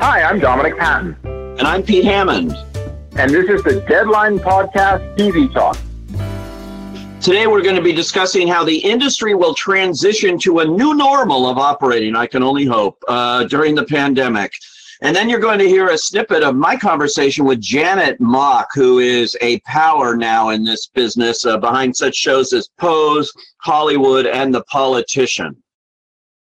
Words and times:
Hi, 0.00 0.22
I'm 0.22 0.38
Dominic 0.38 0.78
Patten. 0.78 1.16
And 1.24 1.62
I'm 1.62 1.82
Pete 1.82 2.04
Hammond. 2.04 2.52
And 3.16 3.32
this 3.32 3.50
is 3.50 3.64
the 3.64 3.84
Deadline 3.88 4.38
Podcast 4.38 5.16
TV 5.16 5.52
Talk. 5.52 5.76
Today, 7.20 7.48
we're 7.48 7.62
going 7.62 7.74
to 7.74 7.82
be 7.82 7.92
discussing 7.92 8.46
how 8.46 8.62
the 8.62 8.78
industry 8.78 9.34
will 9.34 9.54
transition 9.54 10.38
to 10.38 10.60
a 10.60 10.64
new 10.64 10.94
normal 10.94 11.48
of 11.48 11.58
operating, 11.58 12.14
I 12.14 12.28
can 12.28 12.44
only 12.44 12.64
hope, 12.64 13.02
uh, 13.08 13.42
during 13.44 13.74
the 13.74 13.84
pandemic. 13.86 14.52
And 15.02 15.16
then 15.16 15.28
you're 15.28 15.40
going 15.40 15.58
to 15.58 15.68
hear 15.68 15.88
a 15.88 15.98
snippet 15.98 16.44
of 16.44 16.54
my 16.54 16.76
conversation 16.76 17.44
with 17.44 17.60
Janet 17.60 18.20
Mock, 18.20 18.68
who 18.74 19.00
is 19.00 19.36
a 19.40 19.58
power 19.60 20.16
now 20.16 20.50
in 20.50 20.64
this 20.64 20.86
business 20.86 21.44
uh, 21.44 21.58
behind 21.58 21.96
such 21.96 22.14
shows 22.14 22.52
as 22.52 22.68
Pose, 22.78 23.32
Hollywood, 23.62 24.26
and 24.26 24.54
The 24.54 24.62
Politician. 24.64 25.60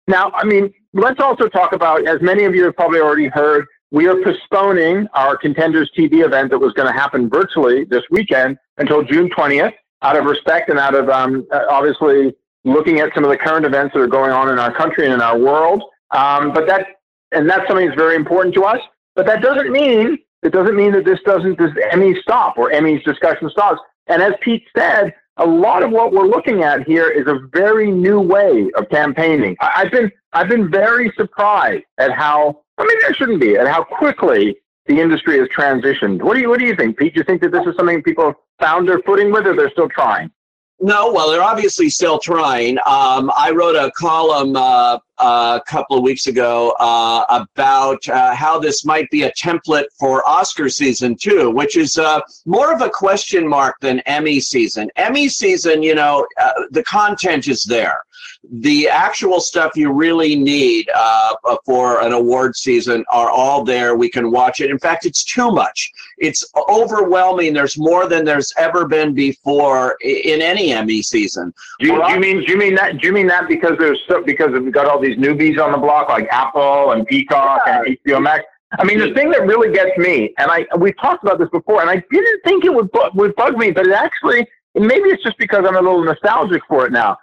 Now, 0.08 0.33
I 0.34 0.44
mean, 0.44 0.72
let's 0.96 1.20
also 1.20 1.48
talk 1.48 1.73
about, 1.73 2.06
as 2.06 2.20
many 2.20 2.45
of 2.45 2.55
you 2.55 2.64
have 2.64 2.77
probably 2.77 3.00
already 3.00 3.28
heard, 3.28 3.66
we 3.91 4.09
are 4.09 4.20
postponing 4.23 5.06
our 5.14 5.36
Contenders 5.36 5.91
TV 5.96 6.24
event 6.24 6.50
that 6.50 6.59
was 6.59 6.72
going 6.72 6.92
to 6.92 6.98
happen 6.98 7.28
virtually 7.28 7.84
this 7.84 8.02
weekend 8.10 8.59
until 8.78 9.02
June 9.02 9.30
20th, 9.30 9.72
out 10.02 10.16
of 10.16 10.24
respect 10.24 10.70
and 10.70 10.78
out 10.78 10.95
of 10.95 11.09
um, 11.09 11.46
uh, 11.52 11.62
obviously 11.70 12.34
looking 12.64 12.98
at 13.00 13.14
some 13.14 13.24
of 13.24 13.30
the 13.30 13.36
current 13.36 13.64
events 13.64 13.95
that 13.95 14.00
are 14.00 14.09
going 14.09 14.32
on 14.32 14.48
in 14.48 14.59
our 14.59 14.74
country 14.74 15.05
and 15.05 15.14
in 15.14 15.20
our 15.20 15.38
world. 15.38 15.82
Um, 16.10 16.52
but 16.52 16.66
that, 16.66 16.86
and 17.33 17.48
that's 17.48 17.66
something 17.69 17.86
that's 17.86 17.98
very 17.98 18.16
important 18.16 18.55
to 18.56 18.64
us. 18.64 18.80
But 19.14 19.27
that 19.27 19.41
doesn't 19.41 19.70
mean 19.70 20.19
it 20.42 20.52
doesn't 20.52 20.77
mean 20.77 20.92
that 20.92 21.05
this 21.05 21.19
doesn't 21.24 21.58
this 21.58 21.72
Emmy 21.91 22.14
stop 22.20 22.58
or 22.58 22.70
Emmy's 22.70 23.02
discussion 23.02 23.48
stops. 23.50 23.80
And 24.08 24.22
as 24.22 24.34
Pete 24.41 24.64
said, 24.77 25.14
a 25.38 25.46
lot 25.46 25.82
of 25.82 25.90
what 25.90 26.12
we're 26.12 26.26
looking 26.26 26.62
at 26.62 26.86
here 26.86 27.10
is 27.10 27.26
a 27.26 27.40
very 27.52 27.90
new 27.90 28.20
way 28.20 28.70
of 28.77 28.88
campaigning. 28.88 29.56
I've 29.60 29.90
been 29.90 30.10
I've 30.32 30.48
been 30.48 30.70
very 30.70 31.12
surprised 31.16 31.84
at 31.98 32.12
how 32.12 32.62
well, 32.78 32.86
maybe 32.86 33.00
I 33.08 33.12
shouldn't 33.12 33.41
be 33.41 33.56
at 33.56 33.66
how 33.66 33.84
quickly 33.84 34.56
the 34.86 35.00
industry 35.00 35.38
has 35.38 35.48
transitioned. 35.48 36.22
What 36.22 36.34
do 36.34 36.41
you 36.41 36.48
what 36.48 36.58
do 36.58 36.66
you 36.66 36.77
think, 36.77 36.98
Pete? 36.98 37.14
Do 37.14 37.20
you 37.20 37.24
think 37.24 37.42
that 37.42 37.52
this 37.52 37.66
is 37.66 37.77
something 37.77 38.02
people 38.02 38.34
found 38.61 38.88
their 38.88 39.00
footing 39.00 39.30
with, 39.30 39.46
or 39.46 39.55
they're 39.55 39.70
still 39.70 39.88
trying? 39.88 40.30
No, 40.78 41.11
well, 41.11 41.30
they're 41.30 41.42
obviously 41.42 41.89
still 41.89 42.18
trying. 42.18 42.77
Um, 42.86 43.30
I 43.36 43.50
wrote 43.55 43.77
a 43.77 43.91
column 43.96 44.56
uh, 44.56 44.98
a 45.19 45.61
couple 45.67 45.97
of 45.97 46.03
weeks 46.03 46.27
ago 46.27 46.75
uh, 46.78 47.25
about 47.28 48.06
uh, 48.09 48.34
how 48.34 48.59
this 48.59 48.84
might 48.84 49.11
be 49.11 49.25
a 49.25 49.33
template 49.33 49.86
for 49.98 50.27
Oscar 50.28 50.69
season 50.69 51.17
too, 51.17 51.50
which 51.50 51.77
is 51.77 51.98
uh, 51.98 52.20
more 52.45 52.73
of 52.73 52.81
a 52.81 52.91
question 52.91 53.47
mark 53.47 53.81
than 53.81 54.00
Emmy 54.00 54.41
season. 54.41 54.91
Emmy 54.97 55.28
season, 55.28 55.83
you 55.83 55.95
know, 55.95 56.27
the 56.70 56.83
content 56.84 57.48
is 57.48 57.62
there 57.64 58.05
the 58.50 58.89
actual 58.89 59.41
stuff 59.41 59.72
you 59.75 59.91
really 59.92 60.36
need 60.36 60.89
uh, 60.94 61.34
for 61.64 62.02
an 62.02 62.12
award 62.12 62.56
season 62.56 63.05
are 63.11 63.30
all 63.30 63.64
there. 63.64 63.97
We 63.97 64.08
can 64.08 64.30
watch 64.30 64.61
it. 64.61 64.70
In 64.70 64.78
fact, 64.78 65.05
it's 65.05 65.25
too 65.25 65.50
much. 65.50 65.91
It's 66.19 66.44
overwhelming. 66.69 67.55
There's 67.55 67.78
more 67.78 68.08
than 68.08 68.24
there's 68.24 68.52
ever 68.56 68.86
been 68.86 69.14
before 69.14 69.97
in 70.02 70.41
any 70.42 70.72
Emmy 70.72 71.02
season. 71.02 71.52
Do 71.80 71.86
you, 71.86 72.06
do 72.06 72.12
you 72.12 72.20
mean 72.20 72.44
do 72.44 72.52
you 72.52 72.58
mean 72.58 72.74
that 72.77 72.98
do 72.98 73.06
you 73.06 73.12
mean 73.12 73.27
that 73.28 73.48
because 73.48 73.77
there's 73.78 74.00
so, 74.08 74.22
because 74.22 74.52
we've 74.52 74.72
got 74.72 74.86
all 74.86 75.00
these 75.00 75.17
newbies 75.17 75.62
on 75.62 75.72
the 75.72 75.78
block 75.78 76.08
like 76.08 76.28
Apple 76.30 76.92
and 76.92 77.06
Peacock 77.06 77.62
yeah. 77.67 77.83
and 77.83 77.98
HBO 78.05 78.22
Max? 78.22 78.44
I 78.78 78.84
mean, 78.84 78.98
the 78.98 79.14
thing 79.14 79.30
that 79.30 79.42
really 79.42 79.72
gets 79.72 79.97
me, 79.97 80.34
and 80.39 80.50
I 80.50 80.67
we've 80.78 80.97
talked 81.00 81.24
about 81.24 81.39
this 81.39 81.48
before, 81.50 81.80
and 81.80 81.91
I 81.91 82.02
didn't 82.11 82.41
think 82.44 82.64
it 82.64 82.74
would 82.74 82.91
would 83.14 83.34
bug 83.36 83.56
me, 83.56 83.70
but 83.70 83.86
it 83.86 83.92
actually 83.92 84.47
maybe 84.74 85.08
it's 85.08 85.22
just 85.22 85.39
because 85.39 85.64
I'm 85.67 85.77
a 85.77 85.80
little 85.80 86.05
nostalgic 86.05 86.62
for 86.69 86.86
it 86.86 86.92
now 86.92 87.17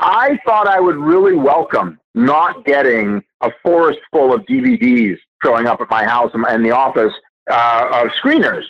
I 0.00 0.38
thought 0.44 0.68
I 0.68 0.80
would 0.80 0.96
really 0.96 1.34
welcome 1.34 1.98
not 2.14 2.64
getting 2.64 3.22
a 3.40 3.50
forest 3.62 4.00
full 4.12 4.32
of 4.32 4.42
DVDs 4.42 5.18
showing 5.42 5.66
up 5.66 5.80
at 5.80 5.90
my 5.90 6.04
house 6.04 6.30
and 6.34 6.64
the 6.64 6.70
office 6.70 7.12
uh, 7.50 7.88
of 7.92 8.08
screeners. 8.22 8.64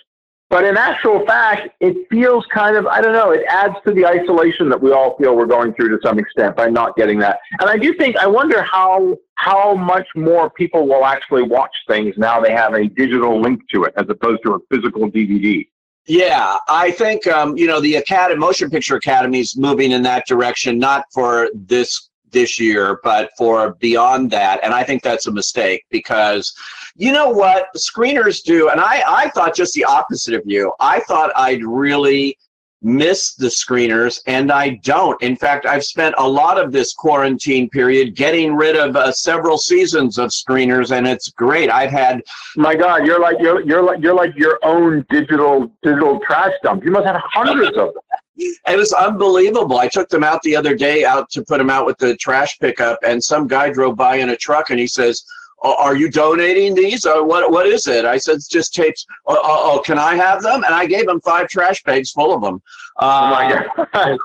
But 0.51 0.65
in 0.65 0.79
actual 0.79 1.27
fact, 1.27 1.69
it 1.81 2.09
feels 2.09 2.47
kind 2.47 2.77
of, 2.77 2.87
I 2.87 3.03
don't 3.03 3.13
know, 3.13 3.33
it 3.33 3.45
adds 3.49 3.75
to 3.87 3.93
the 3.93 4.07
isolation 4.07 4.71
that 4.71 4.81
we 4.81 4.93
all 4.93 5.15
feel 5.19 5.37
we're 5.37 5.45
going 5.45 5.75
through 5.75 5.91
to 5.91 5.99
some 6.03 6.19
extent 6.19 6.57
by 6.57 6.71
not 6.71 6.97
getting 6.97 7.19
that. 7.19 7.41
And 7.61 7.69
I 7.69 7.77
do 7.77 7.93
think, 7.93 8.17
I 8.17 8.27
wonder 8.27 8.63
how, 8.63 9.19
how 9.35 9.75
much 9.75 10.09
more 10.17 10.49
people 10.49 10.89
will 10.89 11.05
actually 11.05 11.43
watch 11.43 11.75
things 11.87 12.15
now 12.17 12.41
they 12.41 12.53
have 12.53 12.73
a 12.73 12.89
digital 12.89 13.39
link 13.39 13.61
to 13.75 13.85
it 13.85 13.93
as 13.99 14.07
opposed 14.09 14.41
to 14.45 14.55
a 14.55 14.59
physical 14.75 15.11
DVD. 15.11 15.69
Yeah, 16.09 16.57
I 16.69 16.91
think 16.91 17.27
um, 17.27 17.57
you 17.59 17.67
know 17.67 17.81
the 17.81 17.97
Academy, 17.97 18.41
Motion 18.41 18.71
Picture 18.71 18.97
Academy 18.97 19.41
is 19.41 19.59
moving 19.59 19.93
in 19.93 20.03
that 20.03 20.27
direction, 20.27 20.79
not 20.79 21.05
for 21.13 21.51
this 21.55 22.09
this 22.31 22.59
year, 22.59 22.99
but 23.05 23.31
for 23.37 23.75
beyond 23.75 24.31
that. 24.31 24.61
And 24.63 24.73
I 24.73 24.85
think 24.85 25.03
that's 25.03 25.27
a 25.27 25.31
mistake 25.33 25.85
because 25.91 26.51
you 26.97 27.13
know 27.13 27.29
what 27.29 27.67
screeners 27.77 28.43
do, 28.43 28.71
and 28.71 28.81
I 28.81 29.03
I 29.07 29.29
thought 29.31 29.55
just 29.55 29.75
the 29.75 29.85
opposite 29.85 30.33
of 30.33 30.43
you. 30.47 30.73
I 30.81 31.01
thought 31.01 31.31
I'd 31.37 31.63
really 31.63 32.39
miss 32.83 33.35
the 33.35 33.47
screeners 33.47 34.21
and 34.27 34.53
I 34.53 34.81
don't. 34.85 35.21
In 35.23 35.37
fact, 35.37 35.67
I've 35.67 35.85
spent 35.85 36.15
a 36.19 36.29
lot 36.29 36.59
of 36.59 36.71
this 36.73 36.95
quarantine 36.95 37.69
period 37.69 38.15
getting 38.15 38.55
rid 38.55 38.77
of 38.77 38.95
uh, 38.95 39.11
several 39.11 39.59
seasons 39.59 40.19
of 40.19 40.31
screeners 40.31 40.97
and 40.97 41.07
it's 41.07 41.31
great. 41.31 41.71
I've 41.71 41.91
had 41.91 42.23
My 42.57 42.77
god, 42.77 43.05
you're 43.05 43.21
like 43.21 43.37
you're 43.41 43.63
you're 43.63 43.83
like 43.83 44.01
you're 44.01 44.15
like 44.15 44.35
your 44.37 44.59
own 44.63 45.05
digital 45.11 45.71
digital 45.83 46.21
trash 46.21 46.53
dump. 46.63 46.85
You 46.85 46.93
must 46.93 47.07
have 47.07 47.21
hundreds 47.33 47.77
of 47.77 47.95
them. 47.95 48.03
It 48.37 48.77
was 48.77 48.93
unbelievable. 48.93 49.79
I 49.79 49.89
took 49.89 50.09
them 50.09 50.23
out 50.23 50.41
the 50.43 50.55
other 50.55 50.77
day 50.77 51.05
out 51.05 51.29
to 51.31 51.43
put 51.43 51.59
them 51.59 51.71
out 51.71 51.87
with 51.87 51.99
the 51.99 52.17
trash 52.17 52.57
pickup 52.61 53.01
and 53.03 53.23
some 53.23 53.49
guy 53.49 53.71
drove 53.71 53.97
by 53.97 54.17
in 54.17 54.31
a 54.31 54.37
truck 54.37 54.71
and 54.71 54.79
he 54.79 54.87
says, 54.87 55.25
are 55.63 55.97
you 55.97 56.11
donating 56.11 56.75
these? 56.75 57.05
Or 57.05 57.25
what 57.25 57.51
what 57.51 57.67
is 57.67 57.87
it? 57.87 58.05
I 58.05 58.19
said 58.19 58.37
it's 58.37 58.49
just 58.49 58.75
tapes. 58.75 59.05
Oh, 59.27 59.39
oh, 59.43 59.73
oh 59.75 59.79
can 59.81 59.99
i 59.99 60.15
have 60.15 60.43
them? 60.43 60.65
And 60.65 60.75
i 60.75 60.87
gave 60.87 61.09
him 61.09 61.21
five 61.21 61.49
trash 61.49 61.83
bags 61.85 62.11
full 62.11 62.33
of 62.33 62.43
them. 62.43 62.63
Uh, 62.99 63.25
oh 63.25 63.31
my 63.31 63.87
God. 63.93 64.19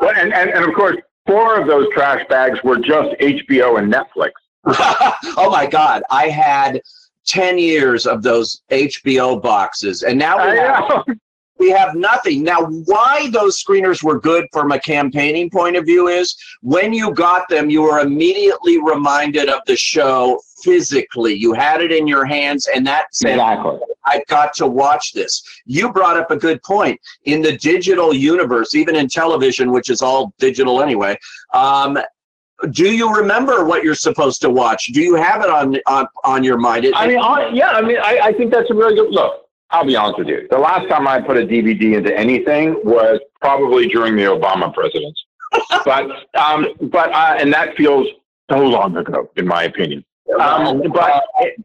and, 0.16 0.32
and, 0.32 0.50
and 0.50 0.64
of 0.64 0.74
course 0.74 0.96
four 1.26 1.60
of 1.60 1.66
those 1.66 1.88
trash 1.92 2.24
bags 2.28 2.58
were 2.62 2.78
just 2.78 3.18
hbo 3.20 3.78
and 3.78 3.92
netflix. 3.92 4.32
Oh 5.38 5.50
my 5.50 5.66
god. 5.66 6.02
I 6.10 6.28
had 6.28 6.80
10 7.26 7.58
years 7.58 8.06
of 8.06 8.22
those 8.22 8.62
hbo 8.70 9.42
boxes. 9.42 10.02
And 10.02 10.18
now 10.18 10.50
we 10.50 10.56
have, 10.56 11.04
we 11.58 11.70
have 11.70 11.94
nothing. 11.94 12.42
Now, 12.42 12.62
why 12.62 13.28
those 13.32 13.62
screeners 13.62 14.02
were 14.02 14.20
good 14.20 14.46
from 14.52 14.72
a 14.72 14.78
campaigning 14.78 15.50
point 15.50 15.76
of 15.76 15.84
view 15.84 16.08
is 16.08 16.36
when 16.62 16.92
you 16.92 17.12
got 17.12 17.48
them, 17.48 17.70
you 17.70 17.82
were 17.82 18.00
immediately 18.00 18.80
reminded 18.80 19.48
of 19.48 19.60
the 19.66 19.76
show 19.76 20.40
physically. 20.66 21.34
You 21.34 21.52
had 21.52 21.80
it 21.80 21.92
in 21.92 22.06
your 22.06 22.24
hands, 22.24 22.68
and 22.74 22.86
that 22.86 23.06
said, 23.12 23.34
exactly. 23.34 23.78
I've 24.04 24.26
got 24.26 24.52
to 24.54 24.66
watch 24.66 25.12
this. 25.12 25.42
You 25.64 25.92
brought 25.92 26.16
up 26.16 26.30
a 26.30 26.36
good 26.36 26.62
point. 26.62 27.00
In 27.24 27.40
the 27.40 27.56
digital 27.56 28.12
universe, 28.12 28.74
even 28.74 28.96
in 28.96 29.08
television, 29.08 29.70
which 29.70 29.90
is 29.90 30.02
all 30.02 30.32
digital 30.38 30.82
anyway, 30.82 31.16
um, 31.54 31.98
do 32.70 32.90
you 32.90 33.14
remember 33.14 33.64
what 33.64 33.84
you're 33.84 33.94
supposed 33.94 34.40
to 34.42 34.50
watch? 34.50 34.86
Do 34.86 35.00
you 35.00 35.14
have 35.14 35.42
it 35.42 35.50
on 35.50 35.76
on, 35.86 36.06
on 36.24 36.42
your 36.42 36.56
mind? 36.56 36.84
It, 36.86 36.94
I 36.96 37.06
mean, 37.06 37.18
I, 37.18 37.48
yeah, 37.48 37.70
I 37.70 37.82
mean, 37.82 37.98
I, 37.98 38.18
I 38.24 38.32
think 38.32 38.50
that's 38.50 38.70
a 38.70 38.74
really 38.74 38.94
good 38.94 39.10
look. 39.10 39.48
I'll 39.70 39.84
be 39.84 39.96
honest 39.96 40.18
with 40.18 40.28
you. 40.28 40.46
The 40.50 40.58
last 40.58 40.88
time 40.88 41.06
I 41.06 41.20
put 41.20 41.36
a 41.36 41.40
DVD 41.40 41.96
into 41.98 42.16
anything 42.16 42.80
was 42.84 43.20
probably 43.40 43.88
during 43.88 44.16
the 44.16 44.22
Obama 44.22 44.72
presidency. 44.72 45.22
but 45.84 46.10
um, 46.34 46.68
but 46.82 47.12
uh, 47.12 47.36
and 47.38 47.52
that 47.52 47.76
feels 47.76 48.06
so 48.50 48.58
long 48.58 48.96
ago, 48.96 49.30
in 49.36 49.46
my 49.46 49.64
opinion. 49.64 50.04
Um, 50.40 50.82
but 50.92 51.22
it, 51.40 51.60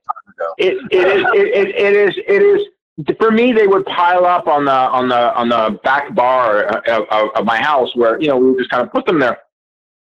it, 0.58 0.78
it 0.92 1.08
is 1.08 1.26
it, 1.34 1.76
it 1.76 1.94
is 1.96 2.16
it 2.28 2.42
is 2.42 3.16
for 3.20 3.32
me. 3.32 3.52
They 3.54 3.68
would 3.68 3.86
pile 3.86 4.26
up 4.26 4.48
on 4.48 4.66
the 4.66 4.72
on 4.72 5.10
the 5.10 5.34
on 5.36 5.50
the 5.50 5.80
back 5.84 6.14
bar 6.14 6.64
of, 6.64 7.08
of, 7.10 7.30
of 7.36 7.46
my 7.46 7.62
house, 7.62 7.96
where 7.96 8.22
you 8.22 8.28
know 8.28 8.38
we 8.38 8.52
would 8.52 8.60
just 8.60 8.70
kind 8.70 8.84
of 8.84 8.92
put 8.92 9.06
them 9.06 9.20
there. 9.20 9.40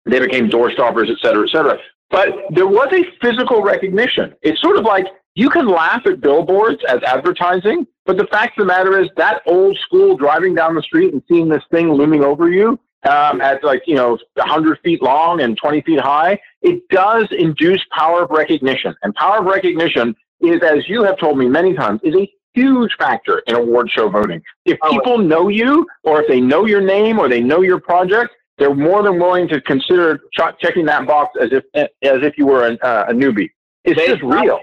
They 0.05 0.19
became 0.19 0.47
door 0.47 0.71
stoppers, 0.71 1.09
et 1.11 1.17
cetera, 1.21 1.43
et 1.43 1.51
cetera. 1.51 1.77
But 2.09 2.29
there 2.51 2.67
was 2.67 2.87
a 2.93 3.03
physical 3.21 3.61
recognition. 3.61 4.33
It's 4.41 4.61
sort 4.61 4.77
of 4.77 4.85
like 4.85 5.05
you 5.35 5.49
can 5.49 5.67
laugh 5.67 6.05
at 6.05 6.21
billboards 6.21 6.81
as 6.87 6.99
advertising, 7.03 7.85
but 8.05 8.17
the 8.17 8.25
fact 8.27 8.57
of 8.57 8.63
the 8.63 8.67
matter 8.67 8.99
is 8.99 9.09
that 9.17 9.41
old 9.45 9.77
school 9.79 10.15
driving 10.15 10.55
down 10.55 10.73
the 10.73 10.81
street 10.81 11.13
and 11.13 11.21
seeing 11.27 11.49
this 11.49 11.63
thing 11.69 11.91
looming 11.91 12.23
over 12.23 12.49
you 12.49 12.79
um, 13.03 13.41
at 13.41 13.63
like, 13.63 13.83
you 13.85 13.95
know, 13.95 14.17
100 14.33 14.79
feet 14.83 15.01
long 15.01 15.41
and 15.41 15.57
20 15.57 15.81
feet 15.81 15.99
high, 15.99 16.39
it 16.61 16.81
does 16.89 17.27
induce 17.31 17.83
power 17.91 18.23
of 18.23 18.29
recognition. 18.31 18.95
And 19.03 19.13
power 19.15 19.39
of 19.39 19.45
recognition 19.45 20.15
is, 20.41 20.61
as 20.63 20.87
you 20.87 21.03
have 21.03 21.17
told 21.17 21.37
me 21.37 21.47
many 21.47 21.73
times, 21.73 22.01
is 22.03 22.15
a 22.15 22.29
huge 22.53 22.91
factor 22.97 23.39
in 23.47 23.55
award 23.55 23.89
show 23.89 24.09
voting. 24.09 24.41
If 24.65 24.77
oh, 24.81 24.91
people 24.91 25.17
know 25.19 25.47
you, 25.47 25.85
or 26.03 26.21
if 26.21 26.27
they 26.27 26.41
know 26.41 26.65
your 26.65 26.81
name, 26.81 27.19
or 27.19 27.29
they 27.29 27.41
know 27.41 27.61
your 27.61 27.79
project, 27.79 28.31
they're 28.57 28.73
more 28.73 29.03
than 29.03 29.19
willing 29.19 29.47
to 29.49 29.61
consider 29.61 30.17
ch- 30.33 30.57
checking 30.59 30.85
that 30.85 31.05
box 31.05 31.37
as 31.39 31.49
if 31.51 31.63
as 31.75 32.23
if 32.23 32.37
you 32.37 32.47
were 32.47 32.65
an, 32.65 32.77
uh, 32.81 33.05
a 33.07 33.13
newbie. 33.13 33.49
It's 33.83 34.01
just 34.03 34.23
real 34.23 34.59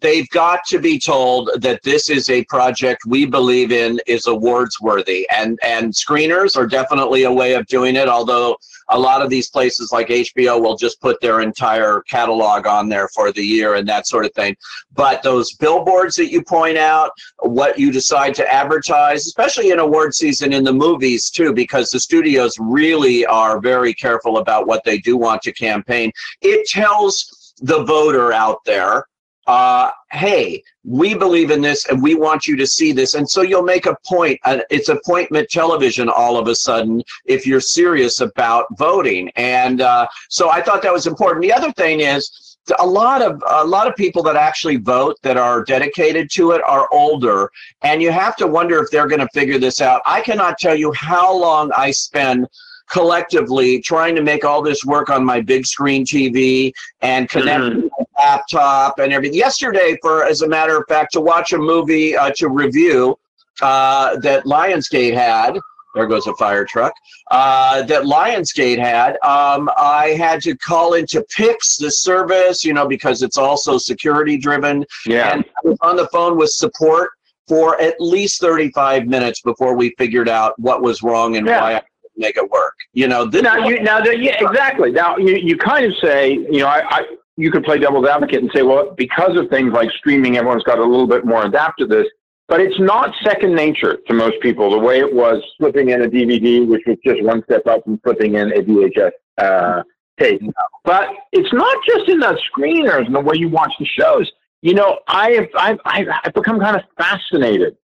they've 0.00 0.28
got 0.30 0.64
to 0.66 0.78
be 0.78 0.98
told 0.98 1.50
that 1.60 1.82
this 1.82 2.08
is 2.08 2.30
a 2.30 2.44
project 2.44 3.02
we 3.06 3.26
believe 3.26 3.72
in 3.72 4.00
is 4.06 4.26
awards 4.26 4.80
worthy 4.80 5.28
and 5.30 5.58
and 5.62 5.92
screeners 5.92 6.56
are 6.56 6.66
definitely 6.66 7.24
a 7.24 7.32
way 7.32 7.54
of 7.54 7.66
doing 7.66 7.96
it 7.96 8.08
although 8.08 8.56
a 8.90 8.98
lot 8.98 9.22
of 9.22 9.30
these 9.30 9.50
places 9.50 9.90
like 9.92 10.08
HBO 10.08 10.60
will 10.60 10.76
just 10.76 11.00
put 11.00 11.20
their 11.20 11.40
entire 11.40 12.02
catalog 12.08 12.66
on 12.66 12.88
there 12.88 13.08
for 13.08 13.32
the 13.32 13.44
year 13.44 13.74
and 13.74 13.88
that 13.88 14.06
sort 14.06 14.24
of 14.24 14.32
thing. 14.34 14.56
But 14.94 15.22
those 15.22 15.54
billboards 15.54 16.14
that 16.16 16.30
you 16.30 16.42
point 16.42 16.78
out 16.78 17.10
what 17.40 17.78
you 17.78 17.90
decide 17.90 18.34
to 18.36 18.52
advertise 18.52 19.26
especially 19.26 19.70
in 19.70 19.78
award 19.78 20.14
season 20.14 20.52
in 20.52 20.64
the 20.64 20.72
movies 20.72 21.30
too 21.30 21.52
because 21.52 21.90
the 21.90 22.00
studios 22.00 22.54
really 22.60 23.26
are 23.26 23.60
very 23.60 23.92
careful 23.92 24.38
about 24.38 24.66
what 24.66 24.84
they 24.84 24.98
do 24.98 25.16
want 25.16 25.42
to 25.42 25.52
campaign. 25.52 26.12
It 26.42 26.68
tells 26.68 27.54
the 27.60 27.84
voter 27.84 28.32
out 28.32 28.64
there 28.64 29.06
uh, 29.46 29.90
hey, 30.10 30.62
we 30.84 31.14
believe 31.14 31.50
in 31.50 31.60
this 31.60 31.86
and 31.88 32.02
we 32.02 32.14
want 32.14 32.46
you 32.46 32.56
to 32.56 32.66
see 32.66 32.92
this. 32.92 33.14
And 33.14 33.28
so 33.28 33.42
you'll 33.42 33.62
make 33.62 33.86
a 33.86 33.96
point. 34.04 34.40
Uh, 34.44 34.58
it's 34.70 34.88
appointment 34.88 35.48
television 35.48 36.08
all 36.08 36.36
of 36.36 36.48
a 36.48 36.54
sudden 36.54 37.02
if 37.24 37.46
you're 37.46 37.60
serious 37.60 38.20
about 38.20 38.66
voting. 38.76 39.30
And 39.36 39.80
uh, 39.80 40.06
so 40.28 40.50
I 40.50 40.62
thought 40.62 40.82
that 40.82 40.92
was 40.92 41.06
important. 41.06 41.42
The 41.42 41.52
other 41.52 41.72
thing 41.72 42.00
is, 42.00 42.42
a 42.80 42.86
lot 42.86 43.22
of 43.22 43.40
a 43.48 43.64
lot 43.64 43.86
of 43.86 43.94
people 43.94 44.24
that 44.24 44.34
actually 44.34 44.74
vote 44.74 45.16
that 45.22 45.36
are 45.36 45.62
dedicated 45.62 46.28
to 46.32 46.50
it 46.50 46.60
are 46.64 46.88
older 46.90 47.48
and 47.82 48.02
you 48.02 48.10
have 48.10 48.34
to 48.34 48.48
wonder 48.48 48.82
if 48.82 48.90
they're 48.90 49.06
going 49.06 49.20
to 49.20 49.28
figure 49.32 49.56
this 49.56 49.80
out 49.80 50.02
i 50.04 50.20
cannot 50.20 50.58
tell 50.58 50.74
you 50.74 50.92
how 50.94 51.32
long 51.32 51.70
i 51.76 51.92
spend 51.92 52.48
collectively 52.88 53.80
trying 53.80 54.14
to 54.14 54.22
make 54.22 54.44
all 54.44 54.62
this 54.62 54.84
work 54.84 55.10
on 55.10 55.24
my 55.24 55.40
big 55.40 55.66
screen 55.66 56.04
TV 56.04 56.72
and 57.00 57.28
connect 57.28 57.64
mm-hmm. 57.64 58.02
Laptop 58.26 58.98
and 58.98 59.12
everything. 59.12 59.38
Yesterday, 59.38 59.98
for 60.02 60.24
as 60.24 60.42
a 60.42 60.48
matter 60.48 60.76
of 60.76 60.84
fact, 60.88 61.12
to 61.12 61.20
watch 61.20 61.52
a 61.52 61.58
movie 61.58 62.16
uh, 62.16 62.30
to 62.36 62.48
review 62.48 63.18
uh, 63.62 64.16
that 64.18 64.44
Lionsgate 64.44 65.14
had. 65.14 65.58
There 65.94 66.06
goes 66.06 66.26
a 66.26 66.34
fire 66.34 66.66
truck. 66.66 66.92
Uh, 67.30 67.82
that 67.84 68.02
Lionsgate 68.02 68.78
had. 68.78 69.12
Um, 69.22 69.70
I 69.78 70.08
had 70.18 70.42
to 70.42 70.54
call 70.54 70.92
into 70.92 71.24
Pix, 71.34 71.78
the 71.78 71.90
service, 71.90 72.64
you 72.64 72.74
know, 72.74 72.86
because 72.86 73.22
it's 73.22 73.38
also 73.38 73.78
security 73.78 74.36
driven. 74.36 74.84
Yeah. 75.06 75.32
And 75.32 75.42
I 75.42 75.68
was 75.68 75.78
on 75.80 75.96
the 75.96 76.06
phone 76.08 76.36
with 76.36 76.50
support 76.50 77.10
for 77.48 77.80
at 77.80 77.94
least 77.98 78.40
35 78.42 79.06
minutes 79.06 79.40
before 79.40 79.74
we 79.74 79.94
figured 79.96 80.28
out 80.28 80.58
what 80.58 80.82
was 80.82 81.02
wrong 81.02 81.36
and 81.36 81.46
yeah. 81.46 81.60
why 81.62 81.70
I 81.70 81.74
didn't 81.74 82.18
make 82.18 82.36
it 82.36 82.50
work. 82.50 82.74
You 82.92 83.08
know, 83.08 83.24
this 83.24 83.42
now 83.42 83.56
you 83.66 83.80
now 83.80 84.00
the, 84.00 84.18
yeah, 84.18 84.36
exactly. 84.44 84.90
Now 84.90 85.16
you, 85.16 85.36
you 85.36 85.56
kind 85.56 85.86
of 85.86 85.94
say, 86.02 86.32
you 86.32 86.58
know, 86.58 86.66
I, 86.66 86.82
I 86.90 87.15
you 87.36 87.50
could 87.50 87.64
play 87.64 87.78
devil's 87.78 88.06
advocate 88.06 88.42
and 88.42 88.50
say, 88.54 88.62
well, 88.62 88.94
because 88.96 89.36
of 89.36 89.48
things 89.50 89.72
like 89.72 89.90
streaming, 89.90 90.36
everyone's 90.36 90.62
got 90.64 90.78
a 90.78 90.84
little 90.84 91.06
bit 91.06 91.24
more 91.24 91.44
adapted 91.44 91.90
to 91.90 91.96
this. 91.96 92.06
But 92.48 92.60
it's 92.60 92.78
not 92.78 93.12
second 93.24 93.54
nature 93.54 93.98
to 94.06 94.14
most 94.14 94.40
people 94.40 94.70
the 94.70 94.78
way 94.78 95.00
it 95.00 95.12
was 95.12 95.42
flipping 95.58 95.90
in 95.90 96.02
a 96.02 96.08
DVD, 96.08 96.66
which 96.66 96.82
was 96.86 96.96
just 97.04 97.22
one 97.22 97.42
step 97.44 97.66
up 97.66 97.84
from 97.84 97.98
flipping 97.98 98.34
in 98.34 98.52
a 98.52 98.62
VHS 98.62 99.10
uh, 99.38 99.82
tape. 100.18 100.40
But 100.84 101.08
it's 101.32 101.52
not 101.52 101.76
just 101.84 102.08
in 102.08 102.20
the 102.20 102.38
screeners 102.50 103.06
and 103.06 103.14
the 103.14 103.20
way 103.20 103.34
you 103.36 103.48
watch 103.48 103.72
the 103.80 103.84
shows. 103.84 104.30
You 104.62 104.74
know, 104.74 105.00
I 105.08 105.32
have 105.32 105.48
I've, 105.84 106.06
I've 106.24 106.34
become 106.34 106.60
kind 106.60 106.76
of 106.76 106.82
fascinated 106.96 107.76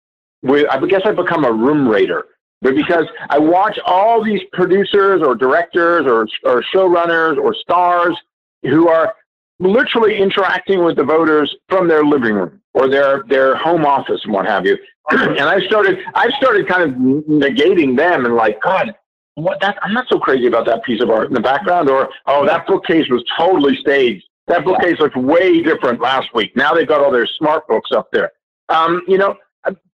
with. 0.43 0.67
I 0.71 0.85
guess 0.87 1.03
I've 1.05 1.17
become 1.17 1.45
a 1.45 1.53
room 1.53 1.89
rater 1.89 2.27
but 2.63 2.77
because 2.77 3.07
I 3.29 3.39
watch 3.41 3.77
all 3.85 4.25
these 4.25 4.41
producers 4.53 5.21
or 5.21 5.35
directors 5.35 6.07
or, 6.07 6.29
or 6.45 6.65
showrunners 6.73 7.37
or 7.37 7.55
stars 7.55 8.17
who 8.63 8.89
are 8.89 9.15
literally 9.63 10.19
interacting 10.19 10.85
with 10.85 10.97
the 10.97 11.05
voters 11.05 11.55
from 11.69 11.89
their 11.89 12.05
living 12.05 12.35
room 12.35 12.61
or 12.75 12.89
their, 12.89 13.23
their 13.29 13.57
home 13.57 13.85
office 13.85 14.21
and 14.25 14.33
what 14.33 14.47
have 14.47 14.67
you. 14.67 14.77
and 15.11 15.41
I 15.41 15.61
started, 15.67 15.99
I 16.15 16.31
started 16.37 16.69
kind 16.69 16.83
of 16.83 16.97
negating 16.97 17.97
them 17.97 18.25
and 18.25 18.35
like, 18.35 18.61
God, 18.63 18.95
what 19.35 19.61
that, 19.61 19.79
I'm 19.83 19.95
not 19.95 20.07
so 20.09 20.19
crazy 20.19 20.47
about 20.47 20.67
that 20.67 20.85
piece 20.85 21.03
of 21.03 21.11
art 21.11 21.29
in 21.29 21.35
the 21.35 21.41
background 21.41 21.89
or, 21.89 22.11
oh, 22.27 22.45
that 22.47 22.67
bookcase 22.67 23.09
was 23.09 23.25
totally 23.39 23.77
staged. 23.77 24.25
That 24.49 24.65
bookcase 24.65 24.99
looked 24.99 25.17
way 25.17 25.63
different 25.63 26.01
last 26.01 26.35
week. 26.35 26.55
Now 26.57 26.75
they've 26.75 26.89
got 26.89 27.01
all 27.01 27.13
their 27.13 27.29
smart 27.39 27.67
books 27.69 27.91
up 27.93 28.11
there. 28.13 28.33
Um, 28.69 29.03
you 29.07 29.19
know, 29.19 29.37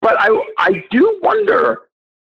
but 0.01 0.15
I, 0.19 0.29
I 0.57 0.83
do 0.91 1.19
wonder 1.21 1.81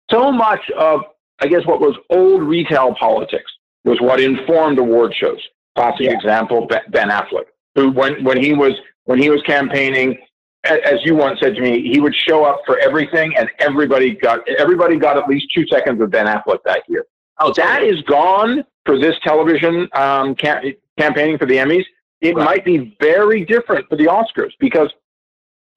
so 0.09 0.31
much 0.31 0.61
of, 0.77 1.01
I 1.39 1.47
guess, 1.47 1.65
what 1.65 1.81
was 1.81 1.95
old 2.09 2.41
retail 2.43 2.95
politics 2.95 3.51
was 3.83 3.99
what 4.01 4.19
informed 4.19 4.79
award 4.79 5.13
shows. 5.13 5.41
Classic 5.77 6.07
yeah. 6.07 6.13
example, 6.13 6.67
Ben 6.89 7.09
Affleck, 7.09 7.45
who 7.75 7.91
when, 7.91 8.23
when 8.23 8.41
he 8.41 8.53
was 8.53 8.73
when 9.05 9.21
he 9.21 9.29
was 9.29 9.41
campaigning, 9.43 10.17
as 10.63 10.99
you 11.03 11.15
once 11.15 11.39
said 11.39 11.55
to 11.55 11.61
me, 11.61 11.81
he 11.81 11.99
would 11.99 12.15
show 12.15 12.43
up 12.43 12.61
for 12.65 12.79
everything, 12.79 13.35
and 13.37 13.49
everybody 13.59 14.15
got 14.15 14.39
everybody 14.49 14.97
got 14.97 15.17
at 15.17 15.27
least 15.29 15.47
two 15.53 15.65
seconds 15.67 16.01
of 16.01 16.09
Ben 16.09 16.25
Affleck 16.25 16.59
that 16.65 16.83
year. 16.87 17.05
Oh, 17.39 17.53
that 17.57 17.83
is 17.83 18.01
gone 18.03 18.65
for 18.85 18.97
this 18.97 19.15
television 19.23 19.87
um, 19.93 20.33
cam- 20.33 20.73
campaigning 20.97 21.37
for 21.37 21.45
the 21.45 21.57
Emmys. 21.57 21.85
It 22.21 22.35
right. 22.35 22.45
might 22.45 22.65
be 22.65 22.97
very 22.99 23.45
different 23.45 23.87
for 23.87 23.95
the 23.95 24.05
Oscars 24.05 24.53
because 24.59 24.91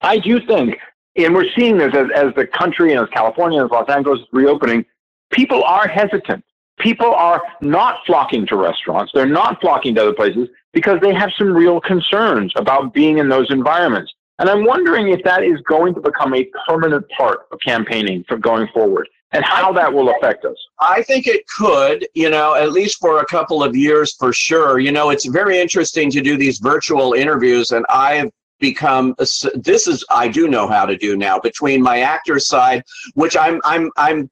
I 0.00 0.18
do 0.18 0.40
think 0.46 0.78
and 1.16 1.34
we're 1.34 1.50
seeing 1.56 1.78
this 1.78 1.94
as, 1.94 2.06
as 2.14 2.34
the 2.36 2.46
country 2.46 2.92
and 2.92 3.00
as 3.00 3.08
California 3.10 3.60
and 3.60 3.66
as 3.66 3.70
Los 3.70 3.88
Angeles 3.88 4.20
is 4.20 4.26
reopening, 4.32 4.84
people 5.30 5.62
are 5.64 5.88
hesitant. 5.88 6.44
People 6.80 7.14
are 7.14 7.42
not 7.60 7.98
flocking 8.06 8.46
to 8.48 8.56
restaurants. 8.56 9.12
They're 9.14 9.26
not 9.26 9.60
flocking 9.60 9.94
to 9.94 10.02
other 10.02 10.12
places 10.12 10.48
because 10.72 11.00
they 11.00 11.14
have 11.14 11.30
some 11.36 11.52
real 11.52 11.80
concerns 11.80 12.52
about 12.56 12.94
being 12.94 13.18
in 13.18 13.28
those 13.28 13.50
environments. 13.50 14.12
And 14.38 14.48
I'm 14.48 14.64
wondering 14.64 15.08
if 15.08 15.22
that 15.24 15.44
is 15.44 15.60
going 15.68 15.94
to 15.94 16.00
become 16.00 16.34
a 16.34 16.48
permanent 16.66 17.06
part 17.10 17.40
of 17.52 17.58
campaigning 17.64 18.24
for 18.26 18.38
going 18.38 18.68
forward 18.68 19.08
and 19.32 19.44
how 19.44 19.72
that 19.72 19.92
will 19.92 20.10
affect 20.10 20.44
us. 20.44 20.56
I 20.80 21.02
think 21.02 21.26
it 21.26 21.46
could, 21.46 22.06
you 22.14 22.30
know, 22.30 22.54
at 22.54 22.72
least 22.72 22.98
for 23.00 23.20
a 23.20 23.26
couple 23.26 23.62
of 23.62 23.76
years 23.76 24.14
for 24.14 24.32
sure. 24.32 24.78
You 24.78 24.92
know, 24.92 25.10
it's 25.10 25.26
very 25.26 25.58
interesting 25.58 26.10
to 26.12 26.20
do 26.20 26.36
these 26.36 26.58
virtual 26.58 27.12
interviews, 27.12 27.72
and 27.72 27.84
I've 27.90 28.30
become 28.58 29.14
this 29.18 29.86
is 29.86 30.04
I 30.10 30.28
do 30.28 30.48
know 30.48 30.66
how 30.68 30.84
to 30.84 30.96
do 30.96 31.16
now 31.16 31.38
between 31.38 31.82
my 31.82 32.00
actor 32.00 32.38
side, 32.38 32.82
which 33.14 33.36
I'm 33.36 33.60
I'm 33.64 33.90
I'm 33.96 34.30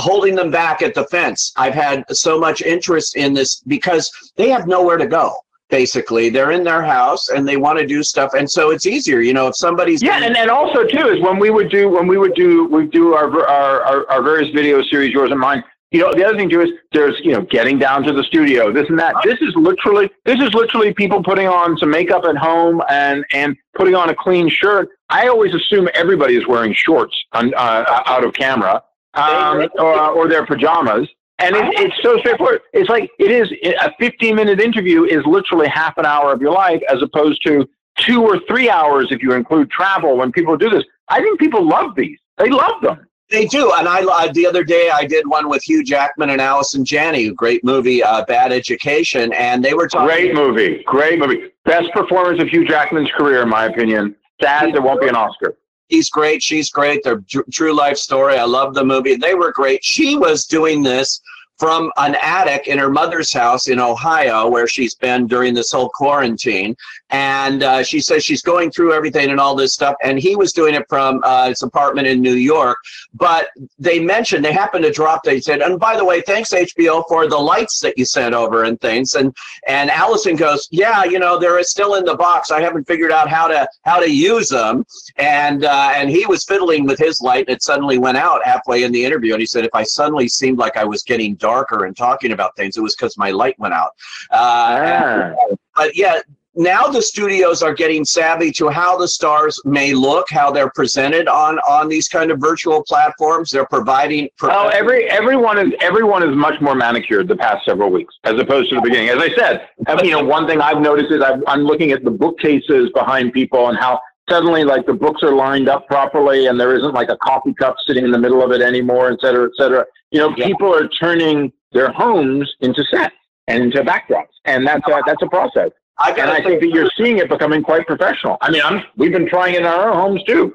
holding 0.00 0.34
them 0.34 0.50
back 0.50 0.82
at 0.82 0.94
the 0.94 1.04
fence. 1.04 1.52
I've 1.56 1.74
had 1.74 2.04
so 2.10 2.38
much 2.38 2.62
interest 2.62 3.16
in 3.16 3.34
this 3.34 3.60
because 3.66 4.10
they 4.36 4.48
have 4.48 4.66
nowhere 4.66 4.96
to 4.96 5.06
go. 5.06 5.34
Basically, 5.68 6.30
they're 6.30 6.52
in 6.52 6.62
their 6.62 6.82
house 6.82 7.28
and 7.28 7.46
they 7.46 7.56
want 7.56 7.78
to 7.80 7.86
do 7.86 8.04
stuff, 8.04 8.34
and 8.34 8.48
so 8.48 8.70
it's 8.70 8.86
easier. 8.86 9.20
You 9.20 9.34
know, 9.34 9.48
if 9.48 9.56
somebody's 9.56 10.00
yeah, 10.00 10.22
and, 10.22 10.36
and 10.36 10.48
also 10.48 10.84
too 10.84 11.08
is 11.08 11.20
when 11.20 11.40
we 11.40 11.50
would 11.50 11.70
do 11.70 11.88
when 11.88 12.06
we 12.06 12.18
would 12.18 12.34
do 12.34 12.66
we 12.66 12.86
do 12.86 13.14
our 13.14 13.28
our, 13.48 13.82
our, 13.82 14.10
our 14.10 14.22
various 14.22 14.54
video 14.54 14.80
series, 14.84 15.12
yours 15.12 15.32
and 15.32 15.40
mine 15.40 15.64
you 15.92 16.00
know, 16.00 16.12
the 16.12 16.24
other 16.26 16.36
thing 16.36 16.50
too 16.50 16.62
is 16.62 16.70
there's, 16.92 17.18
you 17.22 17.32
know, 17.32 17.42
getting 17.42 17.78
down 17.78 18.02
to 18.02 18.12
the 18.12 18.24
studio, 18.24 18.72
this 18.72 18.88
and 18.88 18.98
that. 18.98 19.14
This 19.24 19.38
is 19.40 19.54
literally, 19.54 20.10
this 20.24 20.40
is 20.40 20.52
literally 20.52 20.92
people 20.92 21.22
putting 21.22 21.46
on 21.46 21.78
some 21.78 21.90
makeup 21.90 22.24
at 22.24 22.36
home 22.36 22.82
and, 22.90 23.24
and 23.32 23.56
putting 23.74 23.94
on 23.94 24.10
a 24.10 24.14
clean 24.14 24.48
shirt. 24.48 24.88
I 25.08 25.28
always 25.28 25.54
assume 25.54 25.88
everybody 25.94 26.36
is 26.36 26.46
wearing 26.46 26.74
shorts 26.74 27.16
on, 27.32 27.54
uh, 27.54 28.02
out 28.06 28.24
of 28.24 28.34
camera, 28.34 28.82
um, 29.16 29.68
or, 29.78 30.10
or 30.10 30.28
their 30.28 30.46
pajamas. 30.46 31.08
And 31.38 31.54
it, 31.54 31.64
it's 31.78 31.94
so 32.02 32.18
straightforward. 32.18 32.62
It's 32.72 32.88
like 32.88 33.10
it 33.18 33.30
is 33.30 33.50
a 33.82 33.92
15 33.98 34.34
minute 34.34 34.60
interview 34.60 35.04
is 35.04 35.24
literally 35.26 35.68
half 35.68 35.98
an 35.98 36.06
hour 36.06 36.32
of 36.32 36.40
your 36.40 36.52
life 36.52 36.80
as 36.90 37.02
opposed 37.02 37.42
to 37.46 37.68
two 37.98 38.22
or 38.22 38.40
three 38.48 38.70
hours 38.70 39.08
if 39.10 39.22
you 39.22 39.32
include 39.32 39.70
travel 39.70 40.16
when 40.16 40.32
people 40.32 40.56
do 40.56 40.70
this. 40.70 40.82
I 41.08 41.20
think 41.20 41.38
people 41.38 41.66
love 41.66 41.94
these. 41.94 42.18
They 42.38 42.48
love 42.48 42.80
them. 42.82 43.06
They 43.28 43.46
do, 43.46 43.72
and 43.72 43.88
I 43.88 44.02
uh, 44.02 44.30
the 44.32 44.46
other 44.46 44.62
day 44.62 44.88
I 44.88 45.04
did 45.04 45.26
one 45.26 45.48
with 45.48 45.60
Hugh 45.64 45.82
Jackman 45.82 46.30
and 46.30 46.40
Allison 46.40 46.84
Janney, 46.84 47.30
great 47.30 47.64
movie, 47.64 48.00
uh, 48.00 48.24
Bad 48.24 48.52
Education, 48.52 49.32
and 49.32 49.64
they 49.64 49.74
were 49.74 49.88
talking. 49.88 50.06
Great 50.06 50.34
movie, 50.34 50.84
great 50.86 51.18
movie, 51.18 51.50
best 51.64 51.90
performance 51.92 52.40
of 52.40 52.48
Hugh 52.48 52.64
Jackman's 52.64 53.10
career, 53.16 53.42
in 53.42 53.48
my 53.48 53.64
opinion. 53.64 54.14
Sad 54.40 54.72
there 54.72 54.82
won't 54.82 55.00
be 55.00 55.08
an 55.08 55.16
Oscar. 55.16 55.56
He's 55.88 56.10
great. 56.10 56.42
She's 56.42 56.70
great. 56.70 57.02
They're 57.04 57.22
true 57.52 57.72
life 57.72 57.96
story. 57.96 58.36
I 58.36 58.44
love 58.44 58.74
the 58.74 58.84
movie. 58.84 59.16
They 59.16 59.34
were 59.34 59.52
great. 59.52 59.84
She 59.84 60.16
was 60.16 60.46
doing 60.46 60.82
this 60.82 61.20
from 61.58 61.90
an 61.96 62.16
attic 62.20 62.68
in 62.68 62.78
her 62.78 62.90
mother's 62.90 63.32
house 63.32 63.68
in 63.68 63.80
Ohio, 63.80 64.48
where 64.48 64.68
she's 64.68 64.94
been 64.94 65.26
during 65.26 65.54
this 65.54 65.72
whole 65.72 65.88
quarantine. 65.88 66.76
And 67.10 67.62
uh, 67.62 67.82
she 67.82 68.00
says 68.00 68.24
she's 68.24 68.42
going 68.42 68.70
through 68.70 68.92
everything 68.92 69.30
and 69.30 69.40
all 69.40 69.54
this 69.54 69.72
stuff. 69.72 69.94
And 70.02 70.18
he 70.18 70.36
was 70.36 70.52
doing 70.52 70.74
it 70.74 70.84
from 70.88 71.20
uh, 71.24 71.48
his 71.48 71.62
apartment 71.62 72.06
in 72.06 72.20
New 72.20 72.34
York. 72.34 72.76
But 73.14 73.48
they 73.78 73.98
mentioned, 73.98 74.44
they 74.44 74.52
happened 74.52 74.84
to 74.84 74.92
drop, 74.92 75.22
they 75.22 75.40
said, 75.40 75.60
and 75.60 75.78
by 75.78 75.96
the 75.96 76.04
way, 76.04 76.20
thanks 76.20 76.50
HBO 76.50 77.04
for 77.08 77.28
the 77.28 77.36
lights 77.36 77.80
that 77.80 77.96
you 77.96 78.04
sent 78.04 78.34
over 78.34 78.64
and 78.64 78.80
things. 78.80 79.14
And 79.14 79.34
and 79.66 79.90
Allison 79.90 80.36
goes, 80.36 80.68
yeah, 80.70 81.04
you 81.04 81.18
know, 81.18 81.38
they're 81.38 81.62
still 81.62 81.94
in 81.94 82.04
the 82.04 82.16
box. 82.16 82.50
I 82.50 82.60
haven't 82.60 82.86
figured 82.86 83.12
out 83.12 83.28
how 83.28 83.46
to 83.48 83.68
how 83.84 84.00
to 84.00 84.10
use 84.10 84.48
them. 84.48 84.84
And 85.16 85.64
uh, 85.64 85.92
and 85.94 86.10
he 86.10 86.26
was 86.26 86.44
fiddling 86.44 86.86
with 86.86 86.98
his 86.98 87.20
light, 87.20 87.46
and 87.48 87.56
it 87.56 87.62
suddenly 87.62 87.98
went 87.98 88.18
out 88.18 88.44
halfway 88.44 88.82
in 88.82 88.92
the 88.92 89.04
interview. 89.04 89.32
And 89.32 89.40
he 89.40 89.46
said, 89.46 89.64
if 89.64 89.74
I 89.74 89.84
suddenly 89.84 90.28
seemed 90.28 90.58
like 90.58 90.76
I 90.76 90.84
was 90.84 91.02
getting 91.02 91.34
darker 91.46 91.84
and 91.86 91.96
talking 91.96 92.32
about 92.32 92.56
things, 92.56 92.76
it 92.76 92.80
was 92.80 92.94
because 92.96 93.16
my 93.16 93.30
light 93.30 93.56
went 93.58 93.74
out. 93.74 93.90
Uh, 94.30 94.36
ah. 94.36 95.54
But 95.76 95.96
yeah, 95.96 96.20
now 96.56 96.86
the 96.86 97.02
studios 97.02 97.62
are 97.62 97.74
getting 97.74 98.04
savvy 98.04 98.50
to 98.52 98.68
how 98.68 98.96
the 98.96 99.06
stars 99.06 99.60
may 99.64 99.92
look, 99.92 100.26
how 100.30 100.50
they're 100.50 100.70
presented 100.70 101.28
on 101.28 101.58
on 101.60 101.88
these 101.88 102.08
kind 102.08 102.30
of 102.30 102.40
virtual 102.40 102.82
platforms. 102.82 103.50
They're 103.50 103.66
providing. 103.66 104.28
Oh, 104.42 104.68
every 104.68 105.08
everyone 105.10 105.58
is 105.58 105.72
everyone 105.80 106.22
is 106.28 106.34
much 106.34 106.60
more 106.60 106.74
manicured 106.74 107.28
the 107.28 107.36
past 107.36 107.64
several 107.66 107.90
weeks 107.90 108.14
as 108.24 108.40
opposed 108.40 108.70
to 108.70 108.76
the 108.76 108.80
beginning. 108.80 109.10
As 109.10 109.18
I 109.18 109.30
said, 109.34 109.68
you 110.02 110.12
know, 110.12 110.24
one 110.24 110.46
thing 110.46 110.60
I've 110.60 110.80
noticed 110.80 111.12
is 111.12 111.22
i 111.22 111.38
I'm 111.46 111.64
looking 111.64 111.92
at 111.92 112.02
the 112.02 112.10
bookcases 112.10 112.90
behind 112.94 113.34
people 113.34 113.68
and 113.68 113.78
how 113.78 114.00
suddenly 114.28 114.64
like 114.64 114.86
the 114.86 114.94
books 114.94 115.22
are 115.22 115.34
lined 115.34 115.68
up 115.68 115.86
properly 115.86 116.46
and 116.46 116.58
there 116.58 116.74
isn't 116.76 116.94
like 116.94 117.08
a 117.08 117.16
coffee 117.18 117.54
cup 117.54 117.76
sitting 117.86 118.04
in 118.04 118.10
the 118.10 118.18
middle 118.18 118.42
of 118.42 118.52
it 118.52 118.60
anymore, 118.60 119.10
et 119.12 119.20
cetera, 119.20 119.46
et 119.46 119.52
cetera. 119.56 119.84
You 120.10 120.20
know, 120.20 120.34
yeah. 120.36 120.46
people 120.46 120.74
are 120.74 120.88
turning 120.88 121.52
their 121.72 121.90
homes 121.92 122.52
into 122.60 122.84
sets 122.84 123.14
and 123.48 123.62
into 123.62 123.82
backdrops, 123.82 124.34
and 124.44 124.66
that's 124.66 124.86
a, 124.88 125.02
that's 125.06 125.22
a 125.22 125.28
process. 125.28 125.70
I 125.98 126.10
and 126.12 126.30
I 126.30 126.42
think 126.42 126.60
that 126.60 126.68
you're 126.68 126.90
seeing 126.96 127.18
it 127.18 127.28
becoming 127.28 127.62
quite 127.62 127.86
professional. 127.86 128.36
I 128.42 128.50
mean, 128.50 128.62
I'm, 128.62 128.82
we've 128.96 129.12
been 129.12 129.28
trying 129.28 129.54
it 129.54 129.60
in 129.60 129.66
our 129.66 129.90
own 129.90 129.96
homes 129.96 130.22
too. 130.24 130.54